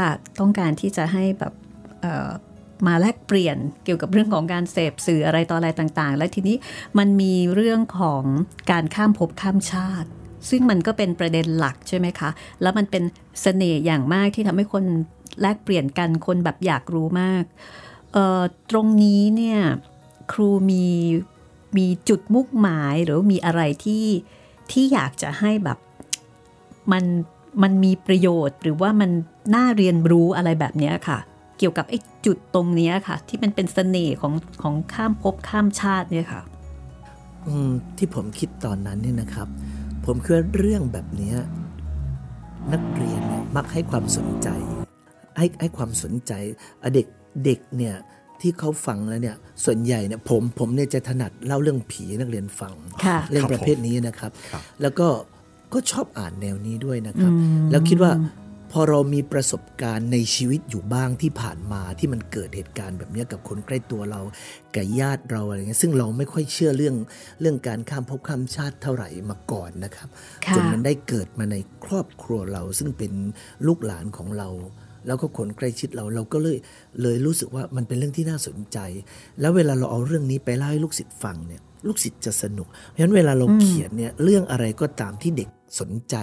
[0.40, 1.52] ต้องการที่จะให้แบบ
[2.86, 6.56] มาแลกเปลี่ยนเกี่ยวกับเรื่องของการเสพสื่ออะไรต่ออะไรต่าง ๆ และทีนี้
[6.98, 8.24] มันมีเรื่องของ
[8.70, 10.08] การข้ามภพข้ามชาติ
[10.50, 12.30] ซึ่งมันก็เป็นประเด็นหลักใช่ไหมคะ
[12.62, 14.84] แล้วมันเป็นสเสน่ห์อย่างมากที่ทำให้คน
[15.40, 17.44] แลกเปลี่ยนกันคนแบบอยากรู้มาก
[18.70, 19.58] ตรงนี้เนี่ย
[20.32, 20.86] ครูมี
[21.76, 24.04] มีจุดมุ่งหมายหรือมีอะไรที่
[24.70, 25.78] ที่อยากจะให้แบบ
[26.92, 27.04] มัน
[27.62, 29.10] มันมีประโยชน์หรือว่ามัน
[29.54, 31.18] น่าเรียนรู้อะไรแบบนี้ค่ะ
[31.58, 34.32] เกี่ยวกับไอ้จุดตรงนี้ค่ะ ที่มันเป็นสเสน่ห์ของ
[34.62, 36.42] ของข้ามภพข้ามชาติเนี่ยค่ะ
[37.96, 39.48] ที่ผมคิดตอนนั้นเนี่ยนะครับ
[40.06, 41.34] ผมคือเรื่องแบบนี้
[42.72, 43.22] นักเรียน
[43.56, 44.48] มักให้ความสนใจ
[45.38, 46.32] ให้ให้ความสนใจ
[46.94, 47.06] เด็ก
[47.44, 47.94] เด็กเนี่ย
[48.40, 52.74] ที่เขาฟังแล้วเนี่ยส่วนใหญ่เนี่ยผมผมเนี่ยจะถนัดเล่าเรื่องผีนักเรียนฟัง
[53.30, 54.30] เรื่องประเภทนี้นะครับ
[54.82, 55.06] แล้วก็
[55.72, 57.32] ก็ชอบอ่านแนวนี้ด้วยนะครับ
[57.70, 58.12] แล้วคิดว่า
[58.72, 64.20] พอเรามีประสบการณ์ในชีวิตอยู่บ้างที่ผ่านมาที่มันเกิดเหตุการณ์แบบนี้กับคนใกล้ตัวเรา
[64.74, 66.96] กับญาติเราอะไรเงี้ยซึ่งเราไม่ค่อยเชื่อเรื่อง
[67.40, 70.08] เรื่องการข้ามภพข้ามชาติเท่าไหร่มาก่อนนะครับ
[70.54, 73.12] จนมันได้เกิดมาในครอบครัวเราซึ่งเป็น
[73.66, 74.48] ลูกหลานของเรา
[75.06, 76.58] แล้วก็คนใกล้ชิดเราเราก็เลย
[77.02, 78.78] เลยรู้สึกว่ามันเป็นเรื่องที่น่าสนใจ
[79.40, 85.48] แล้วเวลาเราเอาเรื่องนี้ไปเล่าให้ลูกศิษย์ฟังเนี่ยลูกศิษย์จะสนุก เพราะฉะนั้นเวลาเราเขียนเนี่ยเรื่องอะไรก็ตามที่เด็ก
[85.80, 86.16] สนใจ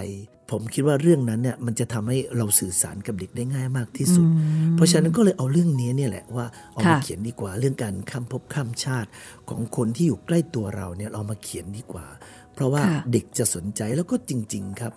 [0.50, 4.26] ผมคิดว่าเรื่องนั้นเนี่ยมันจะทำให้เราสื่อสารกับเด็กได้ง่ายมากที่สุด
[4.74, 9.10] เพราะฉะนั้นก็เลยเอาเรื่องนี้เนี่ยแหละว่าเอามาเขียนดีกว่า เรื่องการข้ามภพข้ามชาติ
[9.48, 12.06] ของคนที่อยู่ใกล้ตัวเราเนี่ยเรามาเขียนดีกว่า
[12.54, 12.82] เพราะว่า
[13.12, 14.92] เด็กจะสนใจแล้วก็จริง ๆ ครับ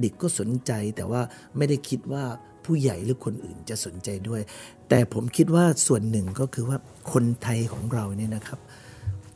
[0.00, 1.22] เด็กก็สนใจแต่ว่า
[1.56, 2.24] ไม่ได้คิดว่า
[2.64, 4.40] ผู้ใหญ่หรือคนอื่นจะสนใจด้วย
[4.88, 6.78] แต่ผมคิดว่าส่วนหนึ่งก็คือว่า
[7.12, 8.60] คนไทยของเราเนี่ยนะครับ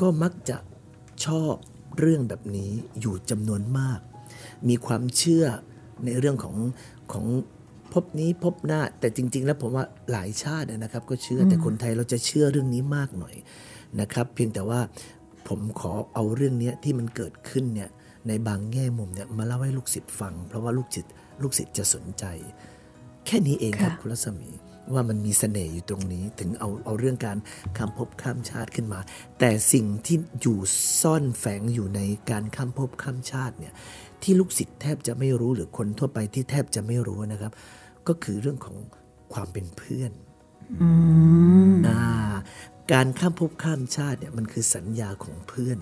[0.01, 0.57] ก็มักจะ
[1.27, 1.55] ชอบ
[1.99, 4.01] เรื่องแบบนี้อยู่จำนวนมาก
[4.69, 5.45] มีความเชื่อ
[6.05, 6.57] ในเรื่องของ
[7.13, 7.27] ของ
[7.93, 13.35] พบนี้พบหน้า แต่จริง ๆ แล้วผมว่าหลายชาตินะครับ ก็เชื่อแต่คนไทยเราจะเชื่อเรื่องนี้มากหน่อย
[14.01, 14.81] นะครับ เพียงแต่ว่า
[15.49, 17.91] ผมขอเอาเรื่องนี้ที่มันเกิดขึ้นเนี่ย
[18.29, 22.25] ในบางแง่มุมเนี่ยมาเล่าให้ลูกศิษย์ฟัง เพราะว่าลูกศิษย์ลูกศิษย์จะสนใจ
[23.27, 24.51] แค่นี้เองครับคุณรัศมี
[24.93, 27.39] ว่ามันมีสเสน่ห์อยู่ตรงนี้ถึงเอาเอาเรื่องการ
[27.77, 29.01] ข้ามภพข้ามชาติขึ้นมา
[29.39, 30.59] แต่สิ่งที่อยู่
[31.01, 32.01] ซ่อนแฝงอยู่ใน
[32.31, 33.73] การข้ามภพข้ามชาติเนี่ย
[34.23, 37.53] ที่ลูกศิษย์แทบจะไม่รู้หรือคนทั่วไปที่แทบจะไม่รู้นะครับ
[38.09, 38.77] ก็คือเรื่องของ
[39.33, 40.13] ความเป็นเพื่อน
[42.93, 45.79] การข้ามภพข้ามชาติเนี่ยมันคือสัญญาของเพื่อน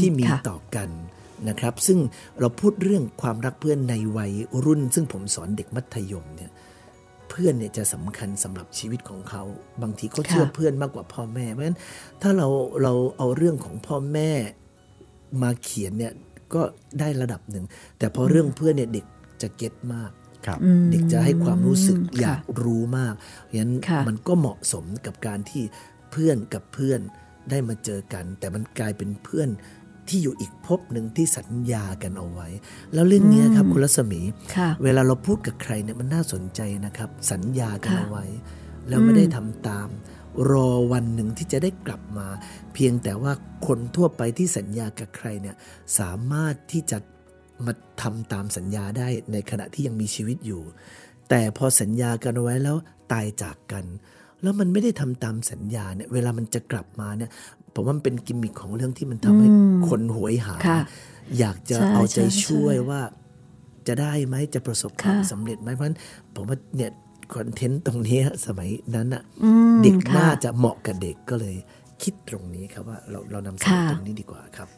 [0.00, 0.90] ที่มีต่อกัน
[1.48, 1.98] นะครับ ซึ่ง
[2.40, 4.32] เราพูดเรื่องความรักเพื่อนในวัย
[4.64, 6.50] รุ่น ซึ่งผมสอนเด็กมัธยมเนี่ย
[7.30, 9.42] เพื่อนเนี่ยจะสำคัญสำหรับชีวิตของเขา
[9.82, 11.78] บางทีเขาเชื่อเพื่อนมากกว่าพ่อแม่เพราะฉะนั้น
[12.22, 12.48] ถ้าเรา
[12.82, 14.30] เราเอาเรื่องของพ่อแม่
[15.42, 16.12] มาเขียนเนี่ย
[16.54, 16.62] ก็
[17.00, 17.64] ได้ระดับหนึ่ง
[17.98, 19.06] แต่พอเรื่องเพื่อนเนี่ยเด็ก
[19.42, 20.10] จะเก็ตมาก
[20.90, 23.72] เด็กจะให้ความรู้สึกอยากรู้มากเพราะฉะนั้น
[24.08, 25.62] มันก็เหมาะสมกับการที่
[26.10, 27.00] เพื่อนกับเพื่อน
[27.50, 29.48] ได้มาเจอกัน แต่มันกลายเป็นเพื่อน
[30.08, 32.48] ที่อยู่อีกภพหนึ่งที่สัญญากันเอาไว้
[32.94, 34.20] แล้วเรื่องนี้ครับคุณรัศมี
[34.82, 38.24] เวลาเราพูดกับใครเนี่ยมันน่าสนใจนะครับ สัญญากันเอาไว้
[38.88, 39.88] แล้วไม่ได้ทำตาม
[40.50, 42.26] รอวันหนึ่งที่จะได้กลับมา
[42.74, 43.32] เพียงแต่ว่า
[43.66, 45.56] คนทั่วไปที่สัญญากับใครเนี่ย
[45.98, 46.98] สามารถที่จะ
[47.66, 47.72] มา
[48.02, 50.62] ทำตามสัญญาได้ในขณะที่ยังมีชีวิตอยู่
[51.28, 52.76] แต่พอสัญญากันไว้แล้ว
[53.12, 53.84] ตายจากกัน
[54.42, 57.30] แล้วมันไม่ได้ทำตามสัญญาเนี่ยเวลามันจะกลับมาเนี่ย
[57.74, 59.48] ผมว่ามันเป็นกิมมิคของเรื่องที่มันทำให้
[59.88, 60.54] คนหวยหา
[61.38, 63.00] อยากจะเอาใจช่วยว่า
[63.86, 65.98] จะได้ไหมจะประสบความสำเร็จไหมเพราะฉะนั้น
[66.34, 66.90] ผมว่าเนี่ย
[67.34, 69.22] คอนเทนต์ตรงนี้สมัยนั้นอะ
[69.82, 71.56] เด็กน่าจะเหมาะกับเด็กก็เลย
[72.02, 74.68] คิดตรงนี้ครับว่าเราเรานำเสนอตรงนี้ดีกว่าครับ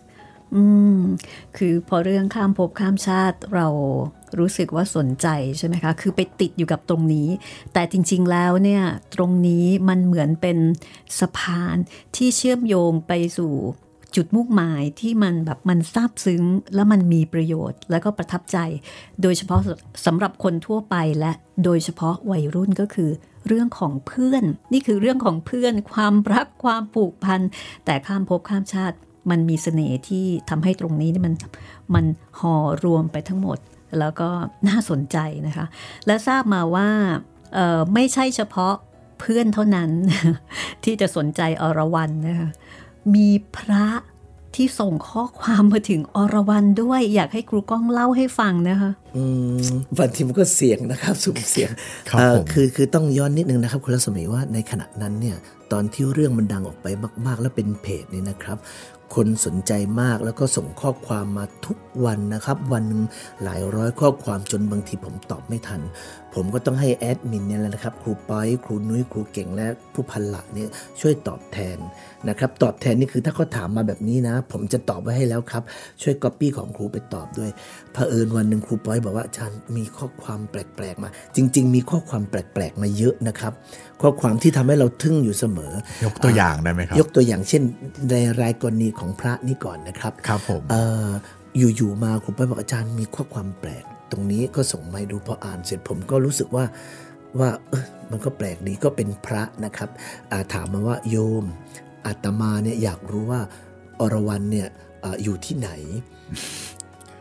[0.55, 0.64] อื
[0.99, 1.01] ม
[1.57, 3.68] คือพอเรื่องข้ามภพข้ามชาติเรา
[4.38, 5.26] รู้สึกว่าสนใจ
[5.59, 7.28] ใช่ไหมคะ คือไปติดอยู่กับตรงนี้
[7.72, 8.82] แต่จริง ๆ แล้วเนี่ย
[9.14, 10.59] ตรงนี้มันเหมือนเป็น
[11.20, 11.76] สะพาน
[12.16, 13.53] ที่เชื่อมโยงไปสู่
[14.16, 16.42] จุดมุ่งหมายที่มันแบบมันซาบซึ้ง
[16.74, 18.58] และมันมีประโยชน์ แล้วก็ประทับใจ
[19.22, 19.60] โดยเฉพาะ
[20.06, 21.32] สำหรับคนทั่วไปและ
[21.64, 23.10] โดยเฉพาะวัยรุ่นก็คือ
[23.46, 27.40] เรื่องของเพื่อน นี่คือเรื่องของเพื่อน ความรักความผูกพัน
[27.84, 28.96] แต่ข้ามภพข้ามชาติ
[29.30, 31.34] มันมีเสน่ห์ที่ทำให้ตรงนี้นี่มัน
[31.94, 32.04] มัน
[32.40, 33.58] ห่อรวมไปทั้งหมด
[33.98, 34.28] แล้วก็
[34.68, 35.66] น่าสนใจนะคะ
[36.06, 36.88] และทราบมาว่า
[37.94, 38.74] ไม่ใช่เฉพาะ
[39.20, 39.90] เพื่อนเท่านั้น
[40.84, 42.50] ที่จะสนใจอรวรันนะคะ
[43.14, 43.86] มีพระ
[44.55, 49.24] ที่ส่งข้อความมาถึงอรวรันด้วย อยากให้ครูก้องเล่าให้ฟังนะคะอื
[49.64, 49.66] ม
[49.98, 51.70] วันทีมันก็เสียงนะครับสุ่มเสียง
[52.11, 52.12] ค
[52.52, 55.36] คือคือต้องย้อนนิดนึงนะครับ คุณรัศมีว่าในขณะนั้นเนี่ย
[55.72, 56.86] ตอนที่เรื่องมันดังออกไป
[57.26, 58.59] มาก ๆ แล้วเป็นเพจนี่นะครับ
[59.14, 63.02] คนสนใจมากแล้วก็ส่งข้อความมาทุกวันนะครับ วันหนึ่ง
[63.44, 65.80] หลายร้อยข้อความจนบางทีผมตอบไม่ทัน
[66.35, 70.68] ผผมก็ต้องให้แอดมินเนี่ยแหละนะครับครูป้อยครูนุ้ยครูเก่งและผู้พันหลักเนี่ย
[71.01, 71.78] ช่วยตอบแทน
[72.28, 75.62] นะครับตอบแทนนี่คือถ้าเขาถามมาแบบนี้นะ ผมจะตอบไว้ให้แล้วครับ
[76.03, 77.51] ช่วยก๊อปปี้ของครูไปตอบด้วย
[77.93, 83.53] เผอิญวันหนึ่งครูป้อยบอกว่าอาจารย์มีข้อความแปลกๆมา จริง ๆ มีข้อความแปลกๆมาเยอะนะครับ
[84.03, 85.72] ข้อความที่ทำให้เราทึ่งอยู่เสมอ
[86.05, 87.62] ยกตัวอย่างได้ไหมครับ ยกตัวอย่างเช่น
[88.11, 91.07] ในรายกรณีของพระนี่ก่อนนะครับครับผมเออ
[91.59, 96.64] อยู่ๆมาครูป้อยบอกอาจารย์มีข้อความแปลก ตรงนี้ก็ส่งมาให้ดูพออ่านเสร็จผมก็รู้สึกว่า
[97.38, 97.50] ว่า
[98.10, 101.44] มันก็แปลกดีก็เป็นพระนะครับาถามมาว่าโยม
[102.06, 103.40] อาตมาเนี่ยอยากรู้ว่า
[104.00, 104.68] อรวรันเนี่ย
[105.04, 105.70] ออยู่ที่ไหน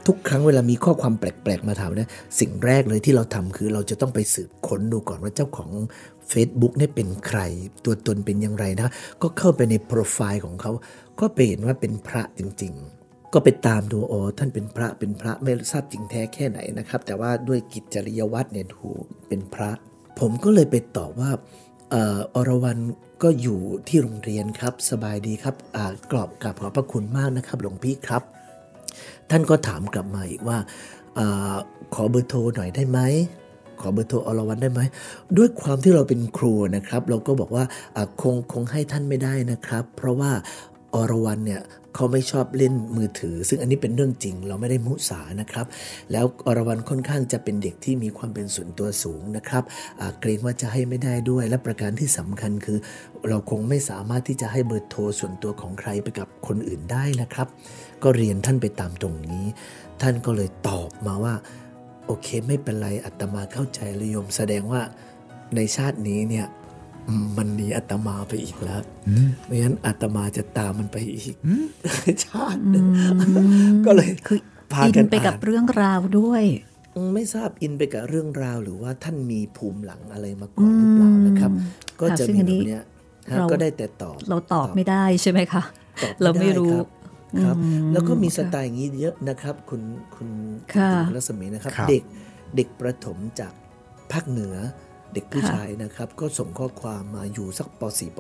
[0.08, 5.70] ทุกครั้งเวลามีข้อความแปลกๆมาถามเนี่ยสิ่งแรกเลยที่เราทำคือเราจะต้องไปสืบค้นดูก่อนว่าเจ้าของ
[6.32, 7.40] Facebook เนี่ยเป็นใคร
[7.86, 8.90] ตัวตนเป็นอย่างไรนะ
[9.22, 10.72] ก็เข้าไปในโปรไฟล์ของเขา
[11.20, 12.76] ก็ไปเห็นว่าเป็นพระจริง
[13.34, 19.72] ก็ไปตามดูอ๋อท่านเป็นพระเป็นพระไม่ทราบจริงแท้แค่ไหนนะครับ แต่ว่าด้วยกิจจริยวัตรเนี่ยถูกเป็นพระ
[20.20, 21.32] ผมก็เลยไปตอบว่า
[21.92, 22.80] เอ่ออรวรัน
[23.24, 28.24] ก็อยู่ที่โรงเรียนครับสบายดีครับอากรอบกับขอบพระคุณมากนะครับ หลวงพี่ครับ
[29.30, 30.58] ท่านก็ถามกลับมาอีกว่า
[31.18, 31.20] อ
[31.94, 33.00] ขอเบอร์โทรหน่อยได้ไหม
[33.82, 34.82] ขอเบอร์โทรอรวรันได้ไหม
[35.38, 37.64] ด้วยความที่เราเป็นครูนะครับ เราก็บอกว่า
[38.22, 40.32] คงคงให้ท่านไม่ได้นะครับ เพราะว่า
[40.96, 41.62] อรวรันเนี่ย
[41.96, 45.66] เขาไม่ชอบเล่นมือถือ ซึ่งอันนี้เป็นเรื่องจริง เราไม่ได้มุสานะครับ
[46.12, 49.64] แล้วอรวรันค่อนข้างจะเป็นเด็กที่มีความเป็นส่วนตัวสูงนะครับ
[50.20, 52.78] เกรงว่าจะให้ไม่ได้ด้วย และประการที่สำคัญคือ
[53.28, 57.48] เราคงไม่สามารถที่จะให้เบอร์โทรส่วนตัวของใครไปกับคนอื่นได้นะครับ
[58.04, 59.46] ก็เรียนท่านไปตามตรงนี้
[60.02, 61.36] ท่านก็เลยตอบมาว่า
[62.08, 64.82] โอเคไม่เป็นไรอาตมาเข้าใจเลยโยมแสดงว่า
[65.56, 66.46] ในชาตินี้เนี่ย
[67.24, 68.82] มมันหนีอาตมาไปอีกแล้ว
[69.46, 71.36] ไม่งั้นอาตมาจะตามมันไปอีก
[72.26, 72.86] ชาติหนึ่ง
[73.86, 74.40] ก็เลยคือ
[74.74, 76.44] พาอิกันนไปกับอ่านเรื่องราวด้วย
[77.16, 81.52] ไม่ทราบอินไปกับเรื่องราวหรือว่าท่านมีภูมิหลังอะไรมาก่อนหรือเปล่านะครับ
[82.00, 82.84] ก็ค่ะจะซึ่งมีอันแบนี้บเนี้ย
[83.32, 85.64] ฮะเราก็ได้แต่ตอบ เราตอบไม่ได้ใช่ไหมคะ
[86.04, 86.88] ตอบเราไม่รู้ด้ครับ
[87.44, 87.58] ครับ
[87.94, 89.82] แล้วก็มีสไตล์อย่างนี้เยอะนะครับ คุณ
[90.16, 90.30] คุณ
[90.74, 92.04] ค่ะคุณรัศมีนะครับครับ เด็ก
[92.56, 93.54] เด็กประถมจาก
[94.12, 94.56] ภาคเหนือ
[95.14, 98.20] เด็กผู้ชายนะครับ ก็ส่งข้อความมาอยู่สักป .4 ป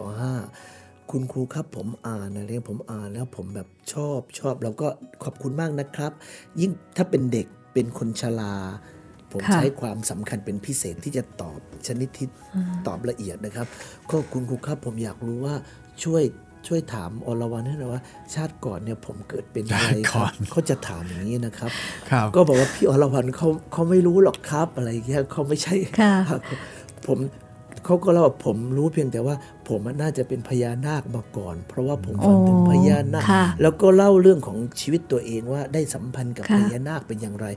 [0.55, 4.87] .5 คุณครูครับผมอ่านอะไรผมอ่านแล้วผมแบบชอบชอบแล้วก็
[5.23, 6.11] ขอบคุณมากนะครับ
[6.59, 8.55] ยิ่งถ้าเป็นเด็กเป็นคนชรา
[9.31, 12.27] ผมค่ะใช้ความสำคัญเป็นพิเศษที่จะตอบชนิดที่
[12.87, 13.67] ตอบละเอียดนะครับ
[14.09, 15.55] ก็คุณครูครับผมอยากรู้ว่า
[16.03, 16.23] ช่วย
[16.67, 18.01] ช่วยถามอรวรันให้หน่อยว่า
[18.33, 21.71] ชาติก่อนเนี่ยผมเกิดเป็นอะไรชาติคก่รัอบนเขาจะถามอย่างนี้นะครับ
[22.11, 26.13] ครับก็บอกว่าพี่อรวรันเขาเขาไม่รู้หรอกครับอะไรอย่างเงี้ยเขาไม่ใช่ค่ะ
[27.07, 27.19] ผม
[27.85, 29.35] เขาก็เล่าว่าผมรู้เพียงแต่ว่า
[29.69, 37.47] ผมน่าจะเป็นพญานาคมาก่อน เพราะว่าผมฝันถึงพญานาคค่ะแล้วก็เล่าเรื่องของชีวิตตัวเองว่าได้สัมพันธ์กับค่ะพญานาคเป็นอย่างไร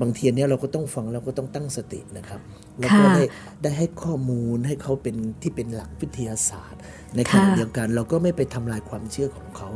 [0.00, 2.40] บางทีเนี้ยเราก็ต้องฟังเราก็ต้องตั้งสตินะครับ
[2.78, 3.24] แล้วก็ค่ะได้
[3.62, 6.80] ได้ให้ข้อมูลให้เขาเป็นที่เป็นหลักวิทยาศาสตร์
[7.16, 9.68] ในขณะค่ะเดียวกันเราก็ไม่ไปทำลายความเชื่อของเขา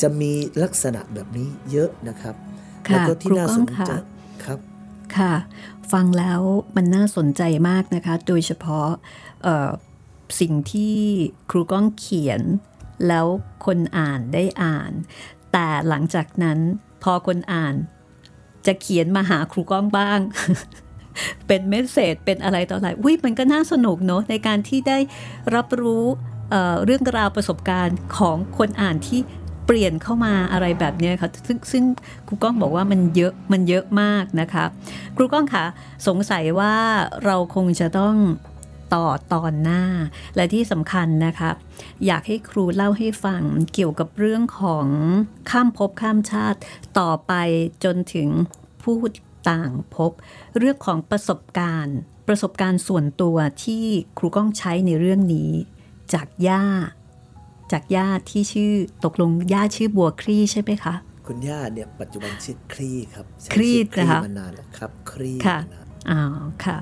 [0.00, 2.34] จะมีลักษณะแบบนี้เยอะนะครับ
[2.88, 3.92] ค่ะแล้วก็ที่ครูน่าก้สองนค่ะใจ
[5.16, 5.34] ค่ะ
[5.92, 6.40] ฟังแล้ว
[6.76, 8.88] มันน่าสนใจมากนะคะ โดยเฉพาะ
[10.40, 10.96] สิ่งที่
[11.50, 12.42] ครูก้องเขียน
[13.08, 13.26] แล้ว
[13.66, 14.92] คนอ่านได้อ่าน
[15.52, 16.58] แต่หลังจากนั้น
[17.02, 17.74] พอคนอ่าน
[18.66, 20.18] จะเขียนมาหาครูก้องบ้าง
[21.46, 24.98] เป็นเมสเซจเป็นอะไรต่ออะไรวิมันก็น่าสนุกเนอะในการที่ได้
[25.54, 26.04] รับรู้
[26.50, 29.20] เเรื่องราวประสบการณ์ของคนอ่านที่
[29.66, 31.84] เปลี่ยนเข้ามาอะไรแบบนี้ค่ะซึ่งซึ่ง
[32.28, 34.64] ครูก้องบอกว่ามันเยอะมันเยอะมากนะคะ
[35.16, 35.64] ครูก้องคะ
[36.06, 36.74] สงสัยว่า
[37.24, 38.16] เราคงจะต้อง
[38.94, 39.82] ต่อตอนหน้า
[40.36, 41.50] และที่สำคัญนะคะ
[42.06, 43.42] อยากให้ครูเล่าให้ฟัง
[43.74, 44.86] เกี่ยวกับเรื่องของ
[45.50, 46.58] ข้ามภพข้ามชาติ
[46.98, 47.32] ต่อไป
[47.84, 48.28] จนถึง
[48.82, 48.96] ผู้
[49.50, 50.12] ต่างภพ
[50.58, 51.98] เรื่องของประสบการณ์
[52.28, 53.84] ประสบการณ์ส่วนตัวที่
[54.18, 55.52] ครูก้องใช้ในเรื่องนี้
[56.12, 56.64] จากย่า
[57.72, 58.70] จากย่าที่ชื่อ
[59.04, 60.94] ตกลงย่าชื่อบัวคลี่ใช่ไหมคะ
[61.26, 66.20] คุณย่าเนี่ยปัจจุบันชื่อคลี่ครับใช้คลี่ชื่อนะคะมานานแล้วครับคลี่ค่ะมานานอ๋อ
[66.64, 66.76] ค่ะ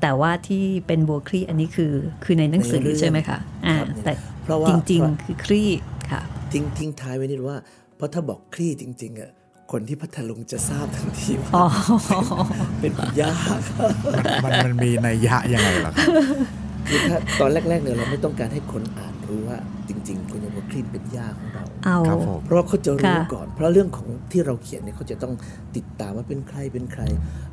[0.00, 1.92] แต่ว่าที่เป็นบัวคลี่อันนี้คือ
[2.24, 4.12] คือในหนังสือในเรื่องใช่ไหมคะอ่าครับแต่
[4.44, 5.68] เพราะว่าจริงเพราะๆคือคลี่
[6.10, 6.20] ค่ะ
[6.52, 7.56] ทิ้งทิ้งท้ายไว้นิดว่า
[7.96, 9.30] เพราะถ้าบอกคลี่จริง ๆอะ
[9.72, 11.66] คนที่พัทลุงจะทราบทันทีว่าอ๋อ
[12.80, 13.60] เป็นคุณย่าครับ
[14.44, 16.06] มันมันมีนัยยะยังไงเหรอครับ
[16.88, 19.58] คือถ้าตอนแรก ๆเนี่ยเราไม่ต้องการให้คนอ่าน รู้ว่า
[19.88, 25.32] จริงๆคุณยายบัวคลี่เป็นย่าของเราเอาครับผมเพราะว่าเขาจะรู้ค่ะก่อน เพราะเรื่องของที่เราเขียนเนี่ยเขาจะต้อง
[25.76, 27.02] ติดตามว่าเป็นใครเป็นใคร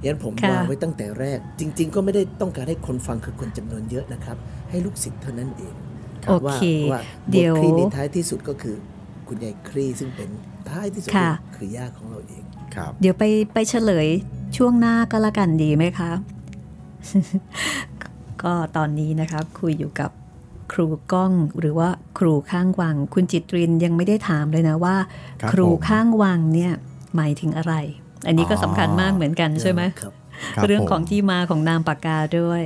[0.04, 4.38] ยันผมค่ะวางไว้ตั้งแต่แรก จริง ๆ ก็ไม่ได้ต้องการให้คนฟังคือคนจำนวนเยอะนะครับ
[4.70, 5.74] ให้ลูกศิษย์เท่านั้นเอง
[6.28, 7.02] โอว่าเคว่า
[7.32, 8.76] เดี๋บยวทคลี่ในท้ายที่สุดก็คือ
[9.28, 10.30] คุณยายคลี่ซึ่งเป็น
[10.70, 12.44] ท้ายที่สุดค่ะคือย่าของเราเอง
[12.76, 13.24] ครับ เดี๋ยวไป
[13.54, 14.08] ไปเฉลย
[14.58, 16.12] ช่วงหน้าก็แล้วกันดีไหมคะ
[18.44, 20.12] ก็ตอนนี้นะคะคุยอยู่กับ
[20.72, 24.96] ครูก้องหรือว่าครูข้างวัง คุณจิตรินยังไม่ได้ถามเลยนะว่า
[25.42, 26.74] ครับครูผมข้างวังเนี่ย
[27.16, 27.74] หมายถึงอะไร
[28.28, 30.14] อันนี้ก็สำคัญมากเหมือนกันใช่ไหมครับ
[30.56, 32.64] คบเรื่องผมของที่มาของนามปากกาด้วย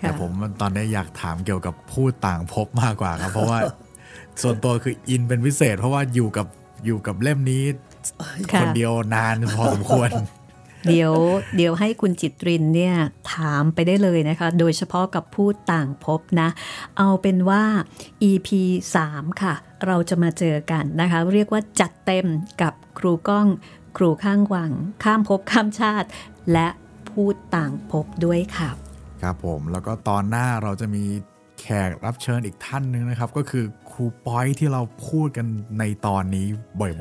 [0.00, 0.30] แต่ค่ะผม
[0.60, 3.58] ตอนนี้อยากถามเกี่ยวกับผู้ต่างภพมากกว่าครับ เพราะว่า
[4.42, 6.46] ส่วนตัวคืออินเป็นพิเศษ เพราะว่าอยู่กับ
[6.86, 7.64] อยู่กับเล่มนี้
[8.52, 10.10] ค่ะคนเดียวนานพอสมควร
[10.86, 11.12] เดี๋ยว
[11.56, 12.94] เดี๋ยวให้คุณจิตรินเนี่ย
[13.34, 16.48] ถามไปได้เลยนะคะ โดยเฉพาะกับผู้ต่างภพนะ
[16.98, 17.64] เอาเป็นว่า
[18.30, 18.48] EP
[18.96, 19.54] 3 ค่ะ
[19.86, 22.26] เราจะมาเจอกันนะคะ เรียกว่าจัดเต็ม
[22.62, 23.46] กับครูก้อง
[23.96, 24.70] ครูข้างวัง
[25.04, 26.08] ข้ามภพข้ามชาติ
[26.52, 26.68] และ
[27.08, 28.70] ผู้ต่างภพด้วยค่ะ
[29.22, 31.04] ครับผมแล้วก็ตอนหน้าเราจะมี
[31.60, 35.46] แขกรับเชิญอีกท่านหนึ่งนะครับ ก็คือครูป้อยที่เราพูดกัน
[35.78, 36.46] ในตอนนี้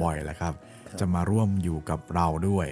[0.02, 0.54] บ่อยๆแหละครับ
[1.00, 2.68] จะมาร่วมอยู่กับเราด้วย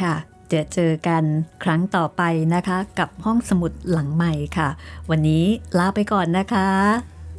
[0.00, 0.14] ค่ะ
[0.48, 1.22] เดี๋ยวเจอกัน
[1.64, 2.22] ครั้งต่อไป
[2.54, 4.68] นะคะ กับห้องสมุดหลังใหม่ค่ะ
[5.10, 5.44] วันนี้
[5.78, 6.68] ลาไปก่อนนะคะ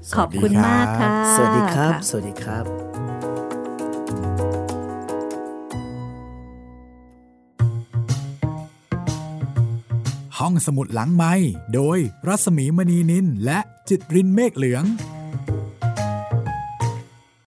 [0.10, 2.66] สขวัอสบดีคุณครับมากค่ะ สวัสดีครับะสวัสดีครับ
[10.40, 11.34] ห้องสมุดหลังไม้
[11.74, 11.98] โดย
[12.28, 14.84] รัศมีมณีนินและจิตรินเมฆเหลือง